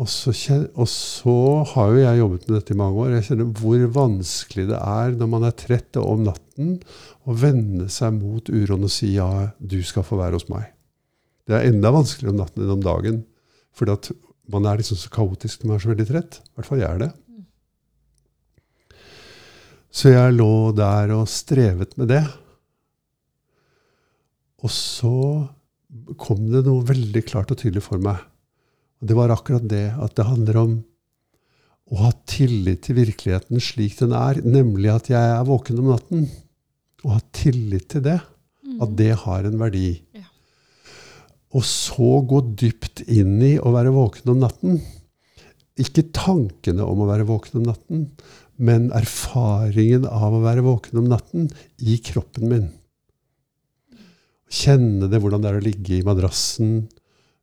[0.00, 0.32] Og så,
[0.72, 1.34] og så,
[1.74, 3.10] har jo jeg jobbet med dette i mange år.
[3.18, 6.78] Jeg kjenner hvor vanskelig det er når man er trett og om natten,
[7.28, 9.28] å vende seg mot uroen og si ja,
[9.60, 10.72] du skal få være hos meg.
[11.48, 13.22] Det er enda vanskeligere om natten enn om dagen.
[13.76, 14.10] Fordi at
[14.52, 16.38] man er liksom så kaotisk når man er så veldig trett.
[16.42, 17.10] I hvert fall jeg er det.
[19.92, 22.22] Så jeg lå der og strevet med det.
[24.62, 25.16] Og så
[26.20, 28.22] kom det noe veldig klart og tydelig for meg.
[29.02, 30.74] Og det var akkurat det at det handler om
[31.92, 36.28] å ha tillit til virkeligheten slik den er, nemlig at jeg er våken om natten.
[37.02, 38.20] Å ha tillit til det.
[38.78, 38.96] At mm.
[38.96, 39.88] det har en verdi.
[41.52, 44.78] Og så gå dypt inn i å være våken om natten.
[45.80, 48.06] Ikke tankene om å være våken om natten,
[48.62, 52.66] men erfaringen av å være våken om natten i kroppen min.
[54.52, 56.82] Kjenne det, hvordan det er å ligge i madrassen,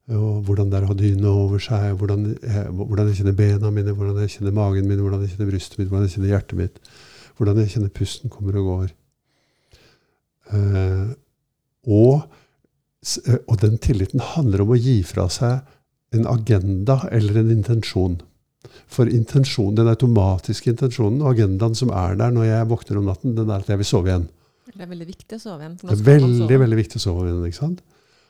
[0.09, 3.69] og hvordan det er å ha dyne over seg, hvordan jeg, hvordan jeg, kjenner bena
[3.73, 6.57] mine, hvordan jeg kjenner magen min, hvordan jeg kjenner brystet mitt, hvordan jeg kjenner hjertet
[6.57, 6.79] mitt,
[7.37, 8.93] hvordan jeg kjenner pusten kommer og går.
[10.49, 11.11] Uh,
[11.85, 12.38] og, eh,
[13.47, 15.61] og den tilliten handler om å gi fra seg
[16.15, 18.17] en agenda eller en intensjon.
[18.91, 23.37] For intensjon, den automatiske intensjonen og agendaen som er der når jeg våkner om natten,
[23.37, 24.27] den er at jeg vil sove igjen.
[24.69, 25.77] Det er veldig viktig å sove igjen.
[25.81, 27.45] Det er veldig, veldig viktig å sove igjen.
[27.47, 27.83] ikke sant?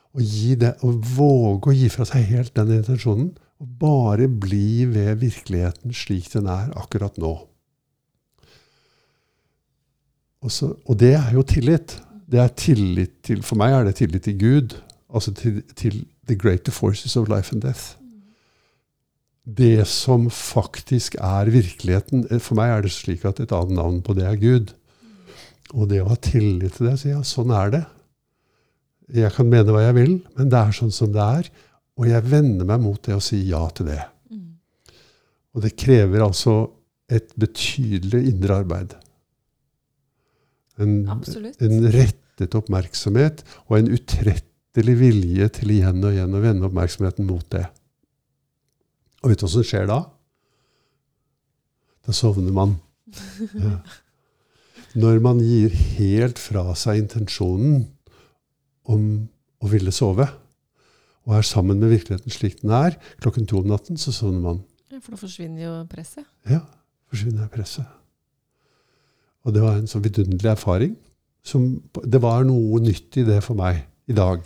[0.09, 3.29] Å gi det, å våge å gi fra seg helt den intensjonen.
[3.59, 7.33] Og bare bli ved virkeligheten slik den er akkurat nå.
[10.39, 11.97] Og, så, og det er jo tillit.
[12.29, 14.75] Det er tillit til, For meg er det tillit til Gud.
[15.09, 17.95] Altså til, til the greater forces of life and death.
[19.57, 24.13] Det som faktisk er virkeligheten For meg er det slik at et annet navn på
[24.13, 24.75] det er Gud.
[25.73, 27.83] Og det å ha tillit til det, så ja, sånn er det.
[29.13, 31.49] Jeg kan mene hva jeg vil, men det er sånn som det er.
[31.97, 34.01] Og jeg vender meg mot det og sier ja til det.
[34.29, 34.53] Mm.
[35.57, 36.55] Og det krever altså
[37.09, 38.93] et betydelig indre arbeid.
[40.79, 47.27] En, en, rettet oppmerksomhet og en utrettelig vilje til igjen og igjen å vende oppmerksomheten
[47.27, 47.65] mot det.
[49.19, 50.03] Og vet du hva som skjer da?
[52.07, 52.77] Da sovner man.
[53.59, 53.79] Ja.
[54.97, 57.83] Når man gir helt fra seg intensjonen
[58.89, 59.03] om
[59.61, 60.25] å ville sove,
[61.27, 64.63] og er sammen med virkeligheten slik den er, klokken to om natten, så sovner man.
[64.89, 66.25] Ja, For da forsvinner jo presset?
[66.49, 66.63] Ja,
[67.11, 67.85] forsvinner presset.
[69.47, 70.95] Og det var en så vidunderlig erfaring.
[71.45, 71.69] Som,
[72.03, 74.43] det var noe nytt i det for meg i dag.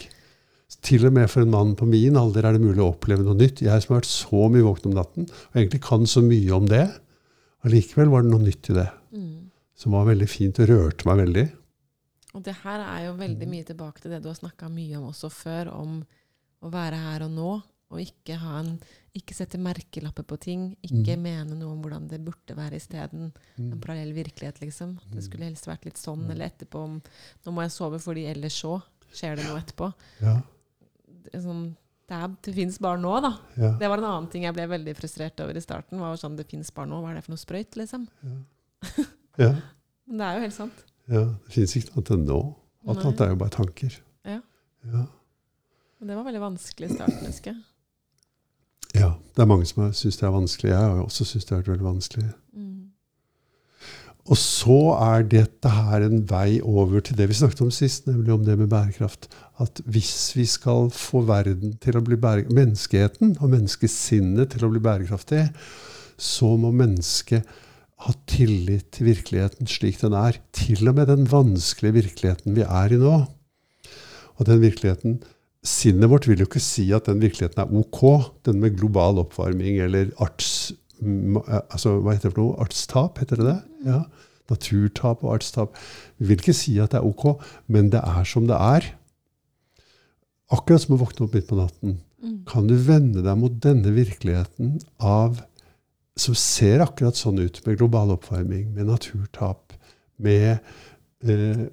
[0.84, 3.38] Til og med for en mann på min alder er det mulig å oppleve noe
[3.38, 3.63] nytt.
[3.65, 6.69] Jeg som har vært så mye våken om natten, og egentlig kan så mye om
[6.69, 6.86] det.
[7.65, 8.89] Allikevel var det noe nytt i det.
[9.15, 9.43] Mm
[9.84, 11.45] som var veldig fint og rørte meg veldig.
[12.34, 15.10] Og det her er jo veldig mye tilbake til det du har snakka mye om
[15.12, 15.99] også før, om
[16.63, 17.51] å være her og nå,
[17.93, 18.77] og ikke, ha en,
[19.13, 20.65] ikke sette merkelapper på ting.
[20.82, 21.21] Ikke mm.
[21.21, 23.30] mene noe om hvordan det burde være isteden.
[23.60, 23.67] Mm.
[23.76, 24.95] En parallell virkelighet, liksom.
[25.12, 25.26] Det mm.
[25.28, 26.97] skulle helst vært litt sånn, eller etterpå om
[27.45, 28.80] Nå må jeg sove, fordi ellers så
[29.13, 29.91] skjer det noe etterpå.
[30.23, 30.39] Ja.
[31.28, 31.67] Det, sånn,
[32.10, 33.36] det, er, det fins bare nå, da.
[33.60, 33.69] Ja.
[33.82, 36.02] Det var en annen ting jeg ble veldig frustrert over i starten.
[36.02, 37.04] var sånn, Det fins bare nå.
[37.04, 38.08] Hva er det for noe sprøyt, liksom?
[38.26, 38.39] Ja.
[39.41, 39.52] Ja.
[40.10, 40.86] Men det er jo helt sant.
[41.12, 42.39] Ja, Det fins ikke noe annet nå.
[42.89, 43.99] Alt annet er jo bare tanker.
[44.28, 44.39] Ja.
[44.89, 45.06] Ja.
[46.02, 47.62] Og det var veldig vanskelig i starten, husker jeg.
[48.97, 49.13] Ja.
[49.34, 50.71] Det er mange som syns det er vanskelig.
[50.71, 52.27] Jeg har jo også syntes det har vært veldig vanskelig.
[52.53, 52.73] Mm.
[54.23, 58.32] Og så er dette her en vei over til det vi snakket om sist, nemlig
[58.36, 59.27] om det med bærekraft.
[59.63, 64.71] At hvis vi skal få verden til å bli bærekraftig, menneskeheten og menneskesinnet til å
[64.71, 65.47] bli bærekraftig,
[66.15, 67.49] så må mennesket
[68.03, 70.38] ha tillit til virkeligheten slik den er.
[70.56, 73.15] Til og med den vanskelige virkeligheten vi er i nå.
[74.38, 75.21] Og den virkeligheten
[75.63, 79.80] Sinnet vårt vil jo ikke si at den virkeligheten er ok, den med global oppvarming
[79.84, 80.73] eller arts...
[81.04, 82.58] Altså, hva heter det for noe?
[82.63, 83.60] Artstap, heter det det?
[83.88, 84.02] Ja.
[84.52, 85.78] Naturtap og artstap.
[86.19, 87.39] Vi vil ikke si at det er ok,
[87.71, 88.89] men det er som det er.
[90.54, 91.97] Akkurat som å våkne opp midt på natten.
[92.23, 92.38] Mm.
[92.47, 95.41] Kan du vende deg mot denne virkeligheten av
[96.19, 99.73] som ser akkurat sånn ut, med global oppvarming, med naturtap,
[100.21, 100.60] med
[101.26, 101.63] eh,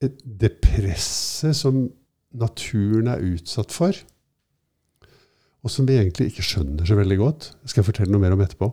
[0.00, 1.88] det presset som
[2.34, 3.96] naturen er utsatt for,
[5.64, 7.52] og som vi egentlig ikke skjønner så veldig godt.
[7.62, 8.68] Det skal jeg fortelle noe mer om etterpå.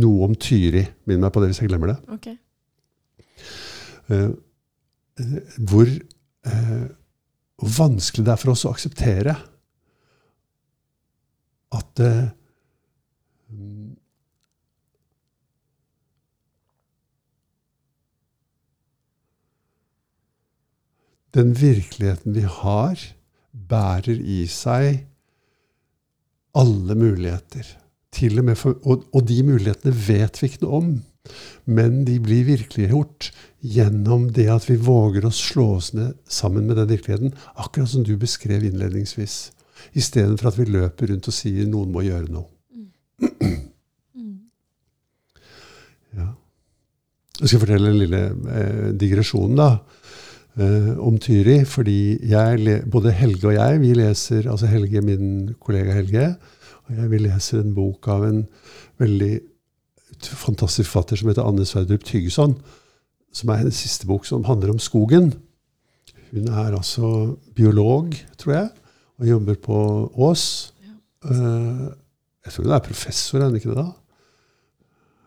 [0.00, 0.86] Noe om Tyri.
[1.06, 1.98] Minn meg på det hvis jeg glemmer det.
[2.14, 2.30] Ok.
[4.06, 4.30] Eh,
[5.20, 5.90] eh, hvor,
[6.48, 6.86] uh,
[7.76, 9.36] vanskelig det er for oss å akseptere
[11.76, 12.26] at eh,
[21.36, 23.00] Den virkeligheten vi har,
[23.52, 25.02] bærer i seg
[26.56, 27.66] alle muligheter.
[28.16, 30.94] Til og, med for, og, og de mulighetene vet vi ikke noe om.
[31.66, 36.78] Men de blir virkeliggjort gjennom det at vi våger å slå oss ned sammen med
[36.78, 39.36] den virkeligheten, akkurat som du beskrev innledningsvis.
[39.98, 42.46] Istedenfor at vi løper rundt og sier noen må gjøre noe.
[44.16, 44.38] Mm.
[46.16, 46.30] Ja.
[47.42, 48.22] Jeg skal fortelle en lille
[48.56, 49.70] eh, digresjon da,
[50.56, 51.58] om Tyri.
[51.68, 56.30] Fordi jeg, både Helge og jeg, vi leser, altså Helge, min kollega Helge,
[56.86, 58.40] og jeg, vi leser en bok av en
[59.02, 59.34] veldig
[60.22, 62.56] fantastisk forfatter som heter Anne Sverdrup Tygeson,
[63.34, 65.34] som er hennes siste bok som handler om skogen.
[66.30, 68.68] Hun er altså biolog, tror jeg,
[69.18, 69.78] og jobber på
[70.14, 70.72] Ås.
[70.84, 70.96] Ja.
[71.30, 71.86] Eh,
[72.46, 73.88] jeg tror hun er professor, er hun ikke det da?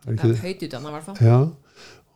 [0.06, 1.18] Er det ikke det er høyt utdanna, i hvert fall.
[1.22, 1.40] Ja.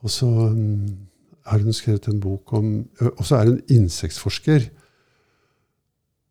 [0.04, 1.08] Og så um,
[1.50, 2.70] har hun skrevet en bok om
[3.18, 4.70] Og så er hun insektforsker.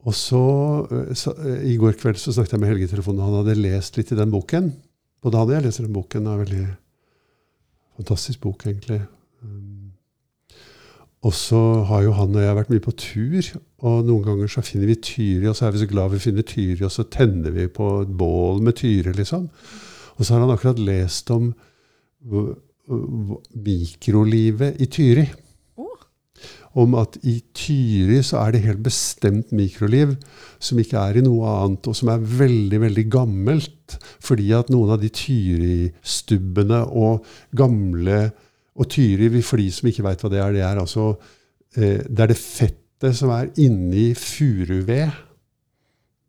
[0.02, 0.44] Og så,
[1.14, 4.10] så I går kveld så snakket jeg med Helge i telefonen, han hadde lest litt
[4.10, 4.72] i den boken.
[5.22, 6.24] Både han og jeg leser den boken.
[6.24, 6.64] Det er en veldig
[8.00, 8.98] fantastisk bok, egentlig.
[9.42, 9.92] Um,
[11.22, 13.52] og så har jo han og jeg vært mye på tur,
[13.86, 16.46] og noen ganger så finner vi Tyri, og så er vi så glad vi finner
[16.46, 19.46] Tyri, og så tenner vi på et bål med Tyri, liksom.
[20.16, 21.52] Og så har han akkurat lest om
[22.88, 25.26] mikrolivet i Tyri.
[26.72, 30.14] Om at i Tyri så er det helt bestemt mikroliv
[30.62, 33.98] som ikke er i noe annet, og som er veldig, veldig gammelt.
[34.24, 38.30] Fordi at noen av de Tyri-stubbene og gamle
[38.72, 41.10] Og Tyri, for de som ikke veit hva det er, det er altså
[41.76, 45.12] eh, Det er det fettet som er inni furuved.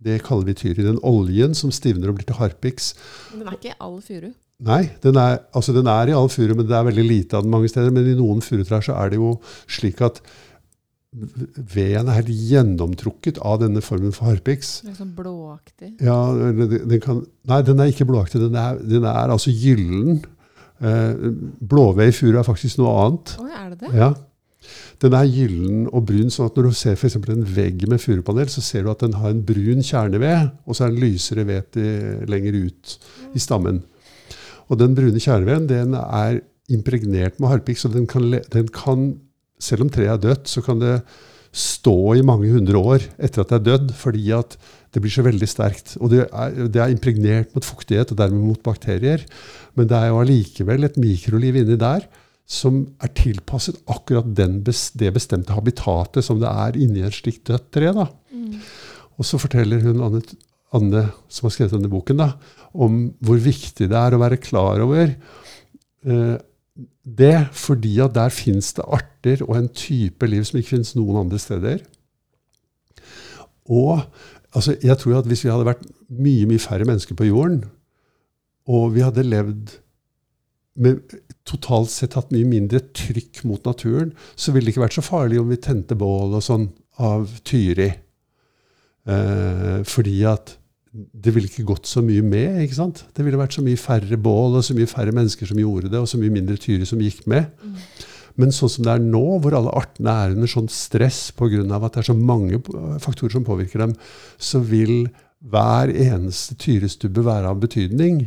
[0.04, 0.84] Det kaller vi Tyri.
[0.84, 2.92] Den oljen som stivner og blir til harpiks.
[3.32, 4.34] Men det er ikke all furu.
[4.64, 7.44] Nei, den er, altså den er i all furu, men det er veldig lite av
[7.44, 7.92] den mange steder.
[7.92, 9.36] Men i noen furutrær så er det jo
[9.68, 10.22] slik at
[11.14, 14.80] veden er helt gjennomtrukket av denne formen for harpiks.
[14.88, 15.94] Er sånn blåaktig.
[16.02, 18.42] Ja, den, kan, nei, den er ikke blåaktig.
[18.42, 20.24] Den er, den er altså gyllen.
[20.84, 21.28] Eh,
[21.62, 23.36] blåved i furu er faktisk noe annet.
[23.44, 23.94] Oi, er det det?
[24.00, 24.14] Ja.
[25.04, 28.48] Den er gyllen og brun, sånn at når du ser for en vegg med furupanel,
[28.50, 31.76] så ser du at den har en brun kjerneved, og så er den lysere ved
[32.32, 32.96] lenger ut
[33.36, 33.84] i stammen.
[34.74, 39.14] Og den brune den er impregnert med harpik, så den kan, den kan
[39.62, 41.02] selv om treet er dødt, så kan det
[41.54, 44.56] stå i mange hundre år etter at det er dødd, fordi at
[44.94, 45.96] det blir så veldig sterkt.
[46.02, 49.22] Og det er, det er impregnert mot fuktighet og dermed mot bakterier.
[49.78, 52.08] Men det er jo allikevel et mikroliv inni der
[52.50, 57.70] som er tilpasset akkurat den det bestemte habitatet som det er inni et slikt dødt
[57.74, 57.94] tre.
[57.96, 58.10] Da.
[58.34, 58.58] Mm.
[59.18, 60.24] Og så forteller hun Anne,
[60.74, 62.34] Anne, som har skrevet denne boken, da,
[62.74, 66.38] om hvor viktig det er å være klar over eh,
[67.04, 71.26] det, fordi at der fins det arter og en type liv som ikke finnes noen
[71.26, 71.84] andre steder.
[73.70, 74.02] Og
[74.56, 77.64] altså, jeg tror at hvis vi hadde vært mye, mye færre mennesker på jorden,
[78.72, 79.76] og vi hadde levd
[80.80, 81.04] med
[81.46, 85.42] totalt sett hatt mye mindre trykk mot naturen, så ville det ikke vært så farlig
[85.42, 86.70] om vi tente bål og sånn
[87.04, 87.92] av Tyri.
[89.04, 90.56] Eh, fordi at
[90.94, 92.62] det ville ikke gått så mye med.
[92.64, 93.04] ikke sant?
[93.16, 96.00] Det ville vært så mye færre bål og så mye færre mennesker som gjorde det,
[96.00, 97.50] og så mye mindre Tyri som gikk med.
[97.64, 97.80] Mm.
[98.42, 101.64] Men sånn som det er nå, hvor alle artene er under sånn stress pga.
[101.66, 102.62] at det er så mange
[103.02, 103.98] faktorer som påvirker dem,
[104.38, 105.10] så vil
[105.44, 108.24] hver eneste tyrestubbe være av betydning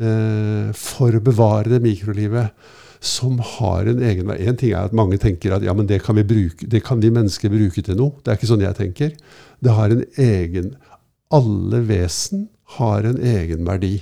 [0.00, 2.52] eh, for å bevare det mikrolivet
[3.00, 4.36] som har en egen vei.
[4.44, 7.00] En ting er at mange tenker at ja, men det kan vi, bruke, det kan
[7.00, 8.18] vi mennesker bruke til noe.
[8.20, 9.14] Det er ikke sånn jeg tenker.
[9.64, 10.74] Det har en egen
[11.30, 14.00] Alle vesen har en egen verdi.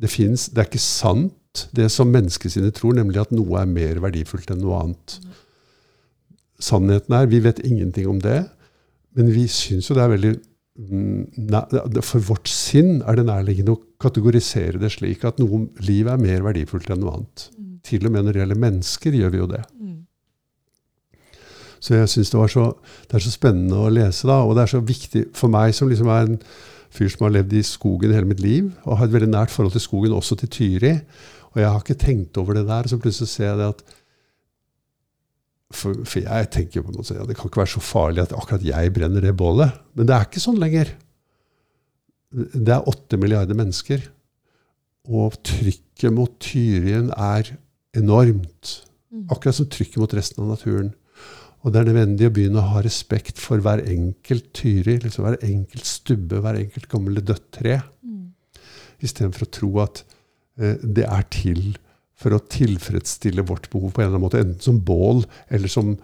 [0.00, 4.00] Det, finnes, det er ikke sant, det som menneskesinnet tror, nemlig at noe er mer
[4.02, 5.18] verdifullt enn noe annet.
[6.62, 8.42] Sannheten er vi vet ingenting om det,
[9.14, 13.82] men vi syns jo det er veldig mm, For vårt sinn er det nærliggende å
[14.02, 17.46] kategorisere det slik at noe liv er mer verdifullt enn noe annet.
[17.84, 19.62] Til og med når det gjelder mennesker, gjør vi jo det.
[21.84, 22.44] Så jeg syns det,
[23.10, 24.38] det er så spennende å lese, da.
[24.40, 26.38] Og det er så viktig for meg, som liksom er en
[26.94, 29.74] fyr som har levd i skogen hele mitt liv, og har et veldig nært forhold
[29.74, 30.94] til skogen, også til Tyri.
[31.52, 32.88] Og jeg har ikke tenkt over det der.
[32.88, 33.84] Så plutselig ser jeg det at
[35.74, 38.34] For, for jeg tenker på noe sånt, ja, det kan ikke være så farlig at
[38.36, 39.74] akkurat jeg brenner det bålet.
[39.98, 40.92] Men det er ikke sånn lenger.
[42.30, 44.04] Det er åtte milliarder mennesker.
[45.10, 47.50] Og trykket mot Tyrien er
[47.96, 48.74] enormt.
[49.10, 49.26] Mm.
[49.34, 50.92] Akkurat som trykket mot resten av naturen.
[51.64, 55.38] Og det er nødvendig å begynne å ha respekt for hver enkelt tyri, liksom hver
[55.46, 58.34] enkelt stubbe, hver enkelt gamle dødt tre, Mm.
[59.00, 60.04] istedenfor å tro at
[60.58, 61.78] eh, det er til
[62.14, 65.96] for å tilfredsstille vårt behov på en eller annen måte, enten som bål eller som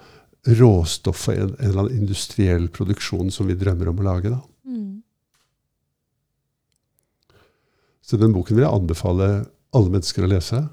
[0.48, 4.32] råstoff for en, en eller annen industriell produksjon som vi drømmer om å lage.
[4.32, 4.40] Da.
[4.64, 5.02] Mm.
[8.00, 9.28] Så den boken vil jeg anbefale
[9.76, 10.64] alle mennesker å lese,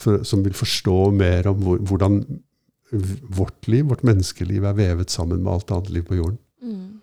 [0.00, 2.18] for, som vil forstå mer om hvor, hvordan
[2.90, 6.38] vårt liv, vårt menneskeliv, er vevet sammen med alt annet liv på jorden.
[6.62, 7.00] Mm.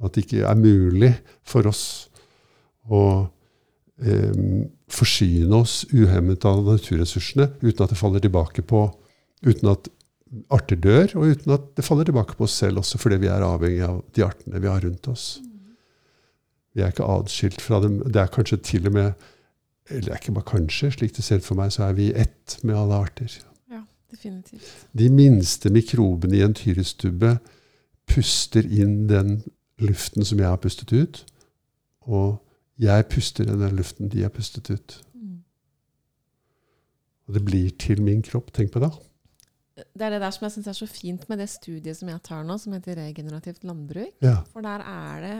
[0.00, 1.12] At det ikke er mulig
[1.46, 1.84] for oss
[2.88, 3.02] å
[4.00, 8.88] eh, forsyne oss uhemmet av naturressursene uten at det faller tilbake på
[9.40, 9.86] Uten at
[10.52, 13.40] arter dør, og uten at det faller tilbake på oss selv også fordi vi er
[13.40, 15.38] avhengig av de artene vi har rundt oss.
[16.76, 17.98] Vi er ikke atskilt fra dem.
[18.04, 19.28] Det er kanskje til og med
[19.90, 22.12] Eller det er ikke bare kanskje, slik det ser ut for meg, så er vi
[22.14, 23.32] ett med alle arter.
[24.10, 24.68] Definitivt.
[24.92, 27.36] De minste mikrobene i en tyristubbe
[28.10, 29.40] puster inn den
[29.80, 31.22] luften som jeg har pustet ut,
[32.10, 32.40] og
[32.80, 34.96] jeg puster inn den luften de har pustet ut.
[35.14, 35.38] Mm.
[37.28, 38.52] Og det blir til min kropp.
[38.56, 38.90] Tenk på det.
[39.80, 42.22] Det er det der som jeg syns er så fint med det studiet som jeg
[42.26, 44.12] tar nå, som heter regenerativt landbruk.
[44.24, 44.40] Ja.
[44.52, 45.38] For der er det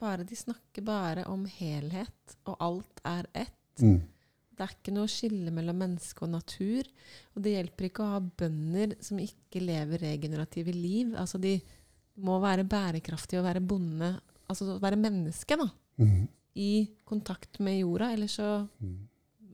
[0.00, 3.80] bare De snakker bare om helhet, og alt er ett.
[3.80, 4.02] Mm.
[4.56, 6.86] Det er ikke noe skille mellom menneske og natur.
[7.36, 11.12] Og det hjelper ikke å ha bønder som ikke lever regenerative liv.
[11.20, 11.60] Altså de
[12.24, 14.14] må være bærekraftige og være bonde,
[14.48, 15.66] altså være menneske, da.
[16.00, 16.22] Mm.
[16.56, 16.70] I
[17.04, 18.96] kontakt med jorda, ellers så Mm.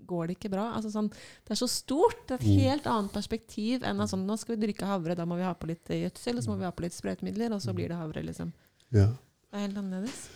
[0.06, 0.68] går det ikke bra.
[0.76, 2.26] Altså sånn, det er så stort.
[2.28, 2.60] Det er et Mm.
[2.60, 5.54] helt annet perspektiv enn at sånn, nå skal vi dyrke havre, da må vi ha
[5.54, 7.88] på litt eh, gjødsel, og så må vi ha på litt sprøytemidler, og så blir
[7.88, 8.52] det havre, liksom.
[8.92, 9.06] Ja.
[9.08, 10.28] Det er helt annerledes.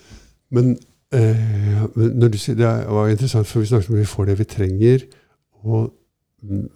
[0.51, 0.79] Men
[1.15, 5.05] du sier, det var interessant, for vi snakket om vi får det vi trenger,
[5.67, 5.93] og,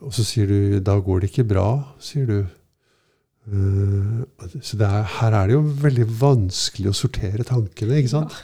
[0.01, 1.67] og så sier du da går det ikke bra,
[2.03, 2.39] sier du.
[3.51, 8.37] Eh, så er, her er det jo veldig vanskelig å sortere tankene, ikke sant?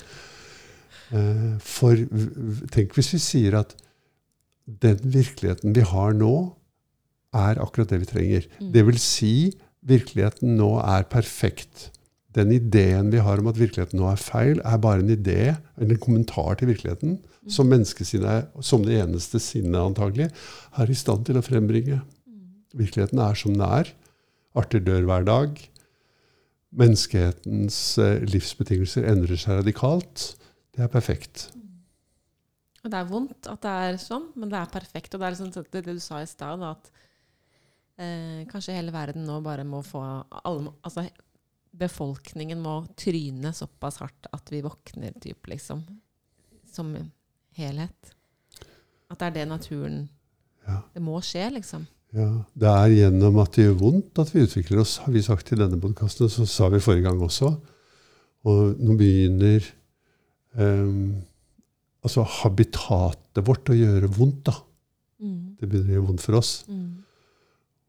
[1.14, 3.76] Eh, for v- v- tenk hvis vi sier at
[4.66, 6.32] den virkeligheten vi har nå,
[7.36, 8.46] er akkurat det vi trenger.
[8.58, 8.70] Mm.
[8.74, 9.32] Det vil si,
[9.86, 11.90] virkeligheten nå er perfekt.
[12.36, 15.96] Den ideen vi har om at virkeligheten nå er feil, er bare en idé, eller
[15.96, 17.16] en kommentar til virkeligheten,
[17.48, 20.28] som menneskesinnet, som det eneste sinnet antagelig,
[20.76, 22.02] er i stand til å frembringe.
[22.76, 23.92] Virkeligheten er som den er.
[24.56, 25.60] Arter dør hver dag.
[26.76, 30.32] Menneskehetens eh, livsbetingelser endrer seg radikalt.
[30.76, 31.48] Det er perfekt.
[32.84, 35.14] Og det er vondt at det er sånn, men det er perfekt.
[35.14, 36.90] Og det er liksom det, det du sa i stad, at
[37.96, 40.02] eh, kanskje hele verden nå bare må få
[40.42, 41.06] alle, Altså
[41.78, 45.84] befolkningen må tryne såpass hardt at vi våkner, typ, liksom.
[46.72, 46.94] Som
[47.56, 48.14] helhet.
[49.10, 50.06] At det er det naturen
[50.66, 50.80] Ja.
[50.92, 51.84] Det må skje, liksom.
[52.16, 55.52] Ja, Det er gjennom at det gjør vondt at vi utvikler oss, har vi sagt
[55.52, 56.30] i denne podkasten.
[56.32, 57.52] Så sa vi forrige gang også.
[58.46, 59.64] Og nå begynner
[60.58, 61.22] um,
[62.02, 64.46] altså habitatet vårt å gjøre vondt.
[64.48, 64.56] da.
[65.22, 65.56] Mm.
[65.60, 66.52] Det begynner å gjøre vondt for oss.
[66.70, 67.04] Mm.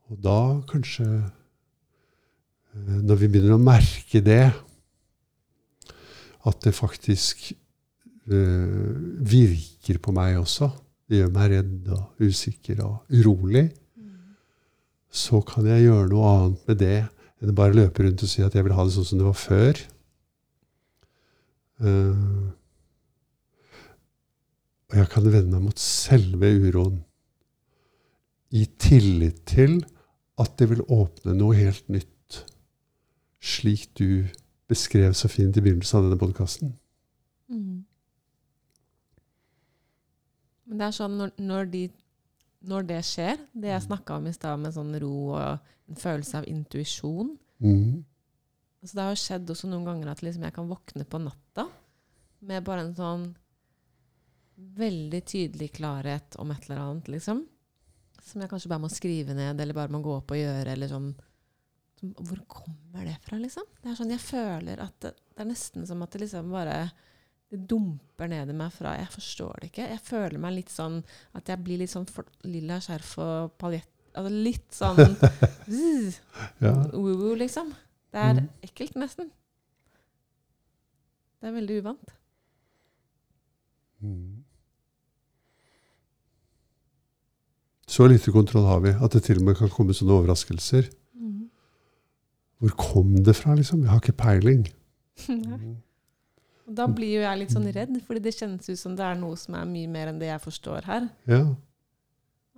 [0.08, 1.08] Og da kanskje
[2.86, 4.44] Når vi begynner å merke det,
[6.48, 8.94] at det faktisk eh,
[9.28, 10.70] virker på meg også,
[11.08, 14.36] det gjør meg redd og usikker og urolig, Mm.
[15.10, 16.98] så kan jeg gjøre noe annet med det
[17.42, 19.38] enn bare løpe rundt og si at jeg vil ha det sånn som det var
[19.38, 19.82] før.
[21.78, 22.50] Uh,
[24.90, 27.04] og jeg kan vende meg mot selve uroen.
[28.56, 29.82] i tillit til
[30.40, 32.17] at det vil åpne noe helt nytt.
[33.44, 34.28] Slik du
[34.68, 36.74] beskrev så fint i begynnelsen av denne podkasten.
[37.48, 37.86] Mm.
[40.68, 41.84] Men det er sånn når, når, de,
[42.68, 46.42] når det skjer, det jeg snakka om i stad med sånn ro og en følelse
[46.42, 48.04] av intuisjon Mm.
[48.84, 51.64] altså Det har jo skjedd også noen ganger at liksom jeg kan våkne på natta
[52.46, 53.24] med bare en sånn
[54.78, 57.44] veldig tydelig klarhet om et eller annet, liksom.
[58.22, 60.90] Som jeg kanskje bare må skrive ned, eller bare må gå opp og gjøre, eller
[60.92, 61.12] sånn
[62.02, 63.66] Hvor kommer det fra, liksom?
[63.82, 66.80] Det er sånn, Jeg føler at det, det er nesten som at det liksom bare
[67.48, 69.86] det dumper ned i meg fra Jeg forstår det ikke.
[69.94, 70.98] Jeg føler meg litt sånn
[71.38, 74.98] at jeg blir litt sånn for, lilla skjerf og paljett Altså litt sånn
[75.70, 76.18] zzz,
[76.64, 76.74] Ja.
[76.90, 77.70] woo-woo, liksom.
[78.10, 78.48] Det er mm.
[78.66, 79.30] ekkelt, nesten.
[81.38, 82.14] Det er veldig uvant.
[84.02, 84.44] Mm.
[87.88, 90.90] Så lite kontroll har vi at det til og med kan komme sånne overraskelser.
[92.60, 93.82] Hvor kom det fra, liksom?
[93.86, 94.64] Jeg har ikke peiling.
[96.68, 99.38] Da blir jo jeg litt sånn redd, fordi det kjennes ut som det er noe
[99.40, 101.06] som er mye mer enn det jeg forstår her.
[101.30, 101.44] Ja.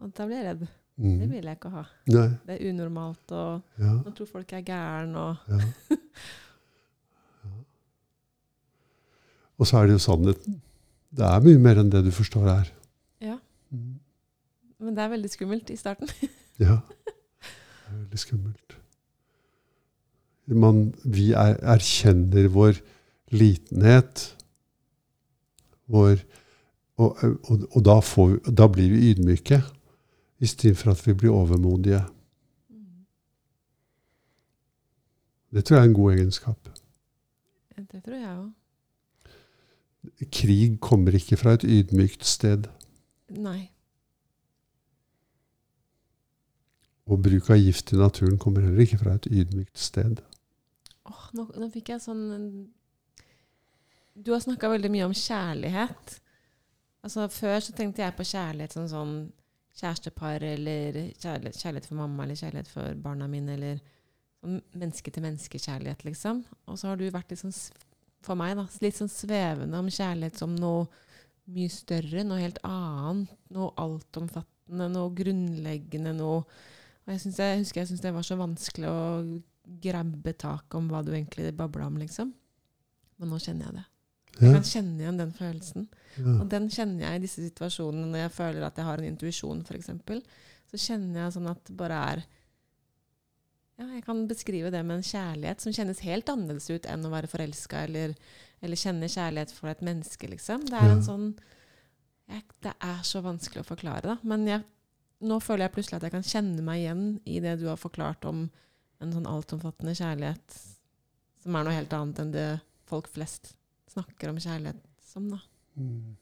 [0.02, 0.68] Og da blir jeg redd.
[1.00, 1.30] Det Mm.
[1.32, 1.84] vil jeg ikke ha.
[2.12, 2.28] Nei.
[2.46, 3.94] Det er unormalt, og Ja.
[4.04, 5.60] nå tror folk jeg er gæren, og Ja.
[7.44, 7.50] Ja.
[9.60, 10.62] Og så er det jo sannheten.
[11.16, 12.72] Det er mye mer enn det du forstår her.
[13.22, 13.38] Ja.
[13.72, 14.00] Mm.
[14.80, 16.08] Men det er veldig skummelt i starten.
[16.60, 16.80] Ja.
[17.90, 18.76] Det er veldig skummelt.
[20.56, 22.80] Man, vi er, erkjenner vår
[23.32, 24.36] litenhet.
[25.90, 26.22] Vår,
[26.98, 29.62] og og, og da, får, vi- da blir vi ydmyke,
[30.42, 32.02] istedenfor at vi blir overmodige.
[35.54, 36.70] Det tror jeg er en god egenskap.
[37.92, 38.50] Det tror jeg òg.
[40.32, 42.68] Krig kommer ikke fra et ydmykt sted.
[43.30, 43.72] Nei.
[47.10, 50.20] Og bruk av gift i naturen kommer heller ikke fra et ydmykt sted.
[51.10, 52.24] Åh, nå, nå fikk jeg sånn
[54.14, 56.16] Du har snakka veldig mye om kjærlighet.
[57.06, 59.14] Altså Før så tenkte jeg på kjærlighet som sånn
[59.80, 63.78] kjærestepar, eller kjærlighet, kjærlighet for mamma, eller kjærlighet for barna mine, eller
[64.42, 66.42] sånn menneske-til-menneske-kjærlighet, liksom.
[66.68, 67.56] Og så har du vært litt sånn,
[68.26, 70.88] for meg, da, litt sånn svevende om kjærlighet som noe
[71.50, 73.32] mye større, noe helt annet.
[73.56, 76.44] Noe altomfattende, noe grunnleggende, noe
[77.08, 78.98] Og jeg, jeg husker jeg syntes det var så vanskelig å
[79.84, 82.34] grabbe tak om hva du egentlig babla om, liksom.
[83.20, 83.86] Men nå kjenner jeg det.
[84.40, 85.88] Jeg kan kjenne igjen den følelsen.
[86.18, 86.34] ja.
[86.40, 89.64] Og den kjenner jeg i disse situasjonene når jeg føler at jeg har en intuisjon,
[89.68, 89.90] f.eks.
[90.72, 92.22] Så kjenner jeg sånn at det bare er
[93.80, 97.12] Ja, jeg kan beskrive det med en kjærlighet som kjennes helt annerledes ut enn å
[97.14, 98.12] være forelska eller,
[98.62, 100.66] eller kjenne kjærlighet for et menneske, liksom.
[100.68, 100.96] Det er Ja.
[100.98, 101.28] en sånn
[102.30, 104.18] jeg, Det er så vanskelig å forklare, da.
[104.24, 104.64] Men jeg,
[105.22, 108.26] nå føler jeg plutselig at jeg kan kjenne meg igjen i det du har forklart
[108.26, 108.50] om
[109.00, 110.58] en sånn altomfattende kjærlighet,
[111.44, 112.48] som er noe helt annet enn det
[112.90, 113.54] folk flest
[113.90, 115.40] snakker om kjærlighet som, da.
[115.80, 116.18] Mm.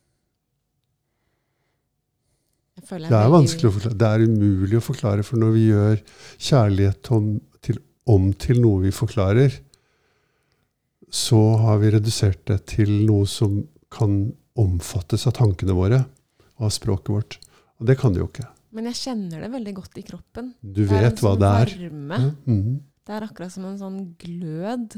[2.78, 3.98] Det er vanskelig å forklare.
[3.98, 6.02] Det er umulig å forklare, for når vi gjør
[6.50, 7.32] kjærlighet om
[7.66, 9.56] til, om til noe vi forklarer,
[11.10, 13.64] så har vi redusert det til noe som
[13.94, 14.20] kan
[14.60, 16.04] omfattes av tankene våre
[16.60, 17.40] og av språket vårt.
[17.82, 18.46] Og det kan det jo ikke.
[18.78, 20.52] Men jeg kjenner det veldig godt i kroppen.
[20.62, 21.72] Du Det er vet hva sånn det er.
[21.90, 22.18] Varme.
[22.22, 22.76] Ja, mhm.
[23.08, 24.98] Det er akkurat som en sånn glød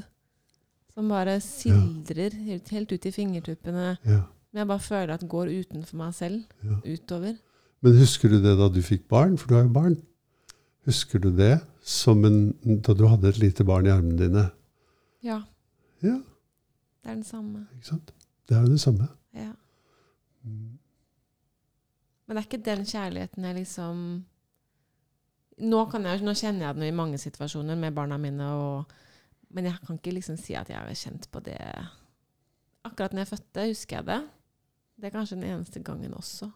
[0.94, 3.98] som bare sildrer helt, helt ut i fingertuppene.
[4.04, 6.44] ja, Men jeg bare føler at det går utenfor meg selv.
[6.66, 6.80] ja.
[6.84, 7.38] Utover.
[7.82, 9.38] Men husker du det da du fikk barn?
[9.38, 9.96] For du har jo barn.
[10.86, 12.52] Husker du det som en,
[12.82, 14.52] da du hadde et lite barn i armene dine?
[15.24, 15.44] Ja.
[16.02, 16.18] Ja,
[17.04, 17.68] Det er den samme.
[17.78, 18.12] ikke sant?
[18.50, 19.08] Det er jo det samme.
[19.34, 19.54] Ja.
[22.30, 24.02] Men det er ikke den kjærligheten jeg liksom
[25.66, 28.92] nå, kan jeg, nå kjenner jeg den i mange situasjoner med barna mine, og,
[29.50, 31.58] men jeg kan ikke liksom si at jeg har kjent på det
[32.86, 34.20] Akkurat når jeg fødte, husker jeg det.
[34.96, 36.48] Det er kanskje den eneste gangen også.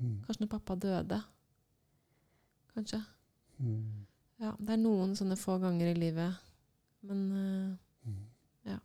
[0.00, 0.16] Mm.
[0.24, 1.20] Kanskje når pappa døde.
[2.74, 2.98] Kanskje.
[3.58, 4.06] Mm.
[4.42, 6.40] Ja, det er noen sånne få ganger i livet.
[7.06, 7.76] Men eh,
[8.08, 8.24] Mm.
[8.64, 8.78] ja.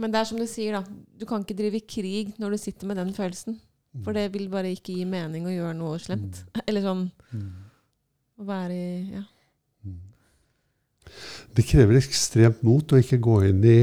[0.00, 0.84] Men det er som du sier, da.
[1.20, 3.58] Du kan ikke drive krig når du sitter med den følelsen.
[4.04, 6.44] For det vil bare ikke gi mening å gjøre noe slemt.
[6.68, 7.50] Eller sånn Mm.
[8.40, 9.22] å være i Ja.
[9.84, 9.98] Mm.
[11.56, 13.78] Det krever ekstremt mot å ikke gå inn i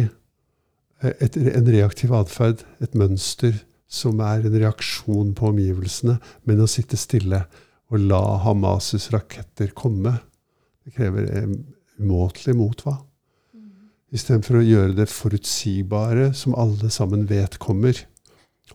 [1.02, 6.68] eh, et, en reaktiv atferd, et mønster som er en reaksjon på omgivelsene, men å
[6.70, 7.44] sitte stille
[7.90, 10.16] og la Hamas' raketter komme.
[10.86, 11.54] Det krever eh,
[12.02, 12.98] umåtelig mot, hva?
[14.12, 17.98] Istedenfor å gjøre det forutsigbare, som alle sammen vet kommer,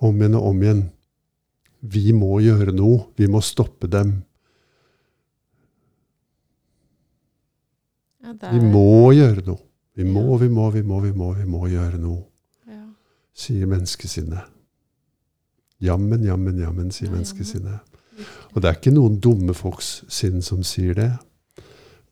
[0.01, 0.85] om igjen og om igjen.
[1.83, 3.07] vi må gjøre noe.
[3.17, 4.23] Vi må stoppe dem.
[8.25, 9.61] Ja, Vi må gjøre noe.
[9.95, 10.37] Vi må, Ja.
[10.39, 12.25] vi må, vi må, vi må, vi må gjøre noe,
[12.67, 12.81] ja.
[13.33, 14.49] sier menneskesinnet.
[15.81, 17.81] Jammen, jammen, jammen, sier Ja, menneskesinnet.
[18.55, 21.11] Og det er ikke noen dumme folks sinn som sier det.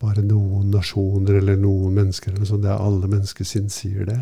[0.03, 2.35] Bare noen nasjoner eller noen mennesker.
[2.35, 2.59] eller.
[2.59, 4.19] Det er alle menneskesinn sier det.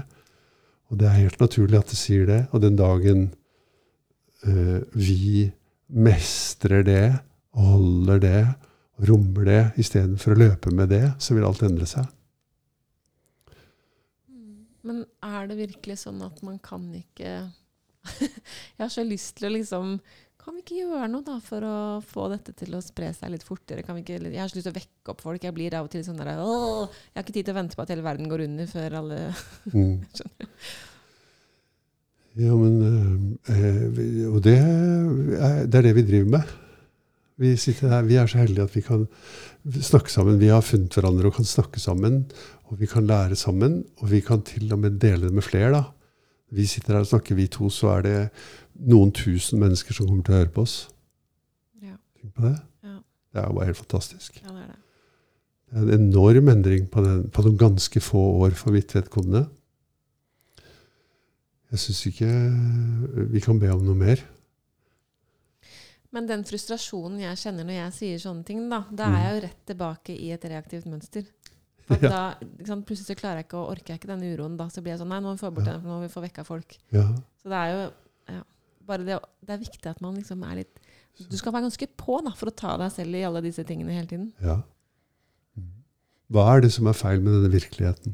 [0.91, 2.41] Og det er helt naturlig at det sier det.
[2.51, 3.29] Og den dagen
[4.45, 5.49] eh, vi
[5.91, 7.05] mestrer det,
[7.57, 8.41] holder det,
[9.07, 12.05] rommer det istedenfor å løpe med det, så vil alt endre seg.
[14.29, 14.67] Mm.
[14.87, 17.33] Men er det virkelig sånn at man kan ikke
[18.21, 19.97] Jeg har så lyst til å liksom
[20.41, 23.43] Kan vi ikke gjøre noe da for å få dette til å spre seg litt
[23.45, 23.83] fortere?
[23.85, 25.43] Kan vi ikke, jeg har så lyst til å vekke opp folk.
[25.45, 27.77] Jeg blir av og til sånn der Åh, jeg har ikke tid til å vente
[27.77, 29.19] på at hele verden går under før alle
[29.75, 30.01] Mm.
[30.17, 30.49] Skjønner
[32.41, 36.57] Ja, men eh, Og det er, det er det vi driver med.
[37.41, 39.05] Vi, sitter her, vi er så heldige at vi kan
[39.81, 40.39] snakke sammen.
[40.41, 42.23] Vi har funnet hverandre og kan snakke sammen.
[42.71, 43.81] Og vi kan lære sammen.
[44.01, 45.73] Og vi kan til og med dele det med flere.
[45.75, 45.83] da.
[46.51, 48.15] Vi sitter her og snakker, vi to, så er det
[48.91, 50.75] noen tusen mennesker som kommer til å høre på oss.
[51.81, 52.57] Ja, Tenk på det.
[52.83, 52.97] Ja.
[53.31, 54.41] Det er jo bare helt fantastisk.
[54.43, 54.79] ja det er det.
[55.71, 59.45] En enorm endring på, den, på noen ganske få år for mitt vedkommende.
[61.71, 62.29] Jeg syns ikke
[63.31, 64.19] vi kan be om noe mer.
[66.11, 69.15] Men den frustrasjonen jeg kjenner når jeg sier sånne ting, da, da Mm.
[69.15, 71.23] er jeg jo rett tilbake i et reaktivt mønster.
[71.91, 72.09] At Ja.
[72.09, 72.21] da,
[72.67, 74.57] sant, plutselig så klarer jeg ikke å orker jeg ikke den uroen.
[74.57, 75.73] Da så blir jeg sånn Nei, nå må vi få bort Ja.
[75.73, 76.77] den, for nå må vi få vekka folk.
[76.95, 77.05] Ja.
[77.41, 77.81] Så det er jo
[78.35, 78.43] ja,
[78.87, 80.79] bare det, det er viktig at man liksom er litt
[81.29, 83.91] Du skal være ganske på da, for å ta deg selv i alle disse tingene
[83.93, 84.31] hele tiden.
[84.41, 84.61] ja.
[86.31, 88.13] Hva er det som er feil med denne virkeligheten?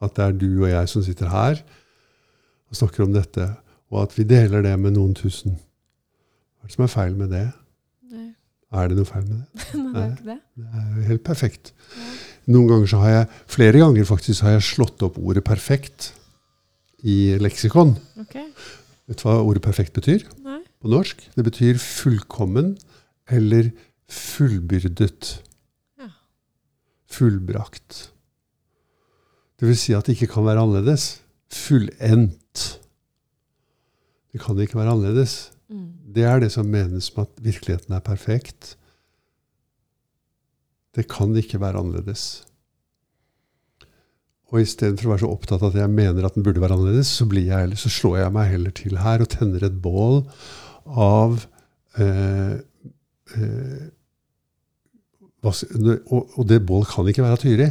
[0.00, 1.62] At det er du og jeg som sitter her
[2.70, 3.46] og snakker om dette,
[3.90, 5.56] og at vi deler det med noen tusen.
[6.60, 7.44] Hva er det som er feil med det?
[8.12, 8.28] Nei,
[8.72, 9.66] Er det noe feil med det?
[9.82, 10.38] Nei det er ikke det.
[10.54, 11.72] Det er jo helt perfekt.
[11.96, 12.06] Ja.
[12.46, 16.12] Noen ganger så har jeg, flere ganger faktisk, har jeg slått opp ordet perfekt
[17.06, 17.96] i leksikon.
[18.22, 18.46] Okay.
[19.06, 20.60] Vet du hva ordet perfekt betyr Nei.
[20.82, 21.24] på norsk?
[21.34, 22.74] Det betyr fullkommen
[23.30, 23.72] eller
[24.10, 25.32] fullbyrdet.
[25.98, 26.12] Ja.
[27.10, 28.10] Fullbrakt.
[29.56, 31.20] Det vil si at det ikke kan være annerledes.
[31.50, 32.64] Fullendt.
[34.30, 35.52] Det kan ikke være annerledes.
[35.72, 35.88] Mm.
[36.14, 38.76] Det er det som menes med at virkeligheten er perfekt.
[40.96, 42.46] Det kan ikke være annerledes.
[44.52, 47.10] Og istedenfor å være så opptatt av at jeg mener at den burde være annerledes,
[47.18, 50.20] så, jeg, så slår jeg meg heller til her og tenner et bål
[50.86, 51.40] av
[51.98, 52.54] eh,
[53.36, 53.84] eh,
[55.46, 57.68] og, og det bål kan ikke være Tyri.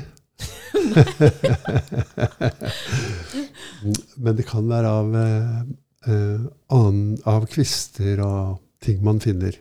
[4.23, 6.41] Men det kan være av, eh,
[6.75, 9.53] an, av kvister og ting man finner.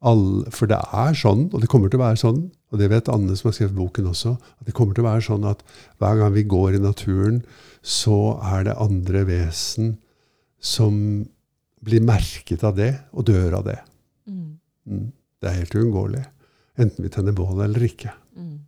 [0.00, 3.08] All, for det er sånn, og det kommer til å være sånn, og det vet
[3.10, 5.62] Anne som har skrevet boken også, at det kommer til å være sånn at
[5.98, 7.40] hver gang vi går i naturen,
[7.82, 9.94] så er det andre vesen
[10.60, 11.26] som
[11.82, 13.78] blir merket av det, og dør av det.
[14.28, 14.58] Mm.
[14.86, 15.06] Mm.
[15.40, 16.24] Det er helt uunngåelig.
[16.80, 18.12] Enten vi tenner bål eller ikke.
[18.36, 18.58] Mm.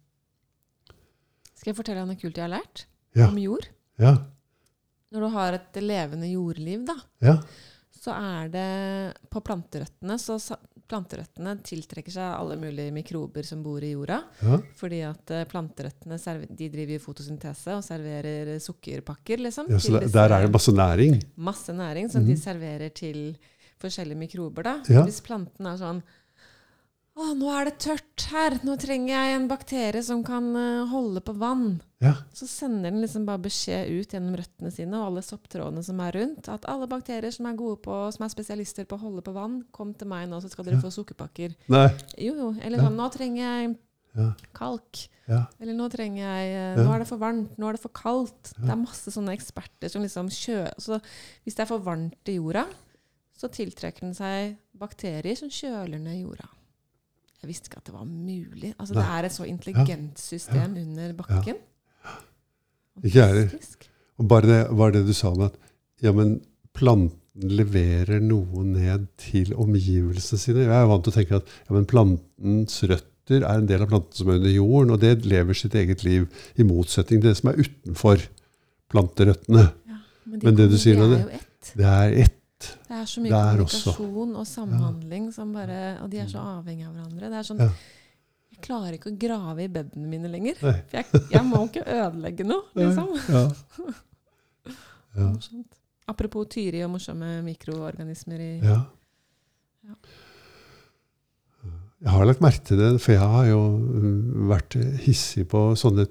[1.55, 3.29] Skal jeg fortelle deg noe kult jeg har lært Ja.
[3.29, 3.69] om jord?
[4.01, 4.17] Ja.
[5.13, 7.37] Når du har et levende jordliv, da, Ja.
[8.01, 10.41] så er det på planterøttene så
[10.93, 14.21] Planterøttene tiltrekker seg alle mulige mikrober som bor i jorda.
[14.45, 14.59] ja.
[14.77, 16.19] Fordi at eh, planterøttene
[16.53, 19.73] de driver fotosyntese og serverer sukkerpakker, liksom.
[19.73, 21.19] ja så der, der er det masse næring.
[21.37, 22.29] masse næring som mm.
[22.29, 23.23] de serverer til
[23.83, 24.63] forskjellige mikrober.
[24.63, 24.75] Da.
[24.93, 25.03] Ja.
[25.07, 26.03] Hvis planten er sånn
[27.13, 28.55] Å, nå er det tørt her.
[28.65, 31.75] Nå trenger jeg en bakterie som kan eh, holde på vann.
[32.01, 32.15] Ja.
[32.33, 36.17] Så sender den liksom bare beskjed ut gjennom røttene sine og alle sopptrådene som er
[36.17, 39.35] rundt, at alle bakterier som er gode på, som er spesialister på å holde på
[39.37, 40.85] vann, kom til meg nå, så skal dere Ja.
[40.87, 41.53] få sukkerpakker.
[41.75, 41.85] Nei.
[42.17, 42.49] Jo, jo.
[42.65, 43.77] Eller sånn Nå trenger jeg
[44.17, 44.31] Ja.
[44.57, 45.05] kalk.
[45.29, 45.43] Ja.
[45.61, 47.53] Eller nå trenger jeg eh, Nå er det for varmt.
[47.61, 48.55] Nå er det for kaldt.
[48.57, 48.65] Ja.
[48.65, 50.99] Det er masse sånne eksperter som liksom kjører Så
[51.45, 52.65] hvis det er for varmt i jorda,
[53.37, 56.49] så tiltrekker den seg bakterier som kjøler ned jorda.
[57.43, 58.69] Jeg visste ikke at det var mulig.
[58.79, 61.57] Altså, det er et så intelligent system under bakken.
[63.03, 63.87] Ikke jeg heller.
[64.21, 65.57] Og bare det, bare det du sa med at
[66.05, 66.37] ja, men
[66.77, 70.67] planten leverer noe ned til omgivelsene sine.
[70.69, 73.91] Jeg er vant til å tenke at ja, men plantens røtter er en del av
[73.91, 76.29] planten som er under jorden, og det lever sitt eget liv,
[76.61, 78.27] i motsetning til det som er utenfor
[78.93, 79.65] planterøttene.
[79.89, 81.25] Ja, men, de Men det du sier nå, det-
[81.81, 82.39] er ett.
[82.63, 82.85] Det er.
[82.89, 86.97] Det er så mye kommunikasjon og samhandling som bare Og de er så avhengige av
[86.97, 87.33] hverandre.
[87.33, 87.73] Det er sånn Ja.
[88.53, 90.59] Jeg klarer ikke å grave i bedene mine lenger.
[90.63, 90.75] Nei.
[90.91, 93.15] For jeg, jeg må ikke ødelegge noe, liksom.
[93.33, 93.45] Ja.
[95.13, 95.27] Ja.
[96.09, 98.79] Apropos Tyri og morsomme mikroorganismer i ja.
[99.85, 99.97] Ja.
[102.03, 106.09] Jeg har lagt merke til det, for jeg har jo mm, vært hissig på sånne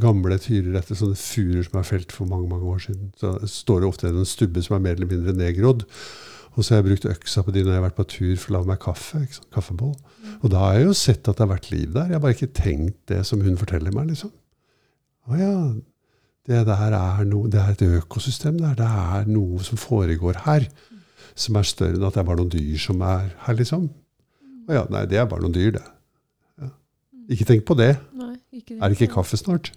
[0.00, 3.10] gamle tyrer etter sånne furer som er felt for mange mange år siden.
[3.20, 5.84] Så står det ofte en stubbe som er mer eller mindre nedgrodd.
[6.54, 8.52] Og så har jeg brukt øksa på de når jeg har vært på tur for
[8.52, 9.22] å lage meg kaffe.
[9.54, 9.96] Kaffeboll.
[10.40, 12.12] Og da har jeg jo sett at det har vært liv der.
[12.12, 14.12] Jeg har bare ikke tenkt det som hun forteller meg.
[14.12, 14.30] liksom.
[15.24, 15.54] Å ja,
[16.46, 18.76] det der er noe, det er et økosystem der.
[18.78, 20.68] Det er noe som foregår her,
[21.34, 23.88] som er større enn at det er bare noen dyr som er her, liksom.
[24.68, 25.84] Å ja, nei, det er bare noen dyr, det.
[26.62, 26.70] Ja.
[27.34, 27.94] Ikke tenk på det.
[28.14, 29.72] Nei, ikke Er det ikke kaffe snart?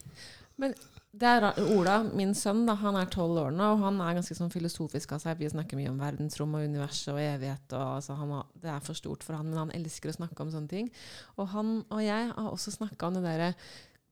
[1.17, 4.35] Det er Ola, min sønn, da, han er tolv år nå, og han er ganske
[4.37, 5.39] sånn filosofisk av seg.
[5.39, 7.65] Vi snakker mye om verdensrom og universet og evighet.
[7.71, 10.43] Og, altså, han har, det er for stort for han, men han elsker å snakke
[10.43, 10.91] om sånne ting.
[11.37, 13.53] Og han og jeg har også snakka om det derre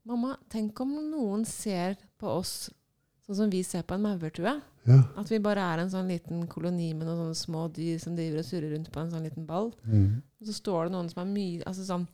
[0.06, 2.68] Mamma, tenk om noen ser på oss
[3.26, 4.52] sånn som vi ser på en maurtue.
[4.86, 5.00] Ja.
[5.18, 8.44] At vi bare er en sånn liten koloni med noen sånne små dyr som driver
[8.44, 9.72] og surrer rundt på en sånn liten ball.
[9.90, 10.22] Mm.
[10.22, 12.06] Og så står det noen som er mye altså sånn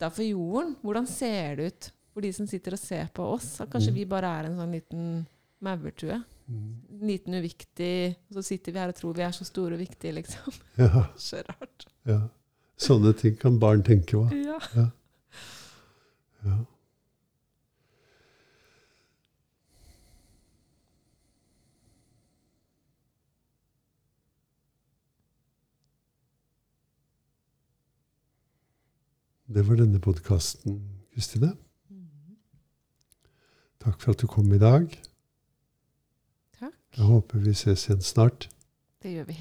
[0.00, 0.74] utafor jorden.
[0.82, 3.60] Hvordan ser det ut for de som sitter og ser på oss?
[3.60, 3.94] At kanskje Mm.
[4.00, 5.26] vi bare er en sånn liten
[5.60, 6.22] maurtue.
[6.50, 6.74] Mm.
[7.06, 10.12] Liten, uviktig Og så sitter vi her og tror vi er så store og viktige,
[10.16, 10.52] liksom.
[10.78, 11.86] Ja, Så rart.
[12.06, 12.20] ja.
[12.80, 14.24] Sånne ting kan barn tenke på.
[14.34, 14.58] Ja.
[16.44, 16.56] Ja.
[29.50, 30.76] Det var denne podkasten,
[31.10, 31.56] Kristine.
[33.82, 34.86] Takk for at du kom i dag.
[36.60, 36.76] Takk.
[36.96, 38.46] Jeg håper vi ses igjen snart.
[39.02, 39.40] Det gjør vi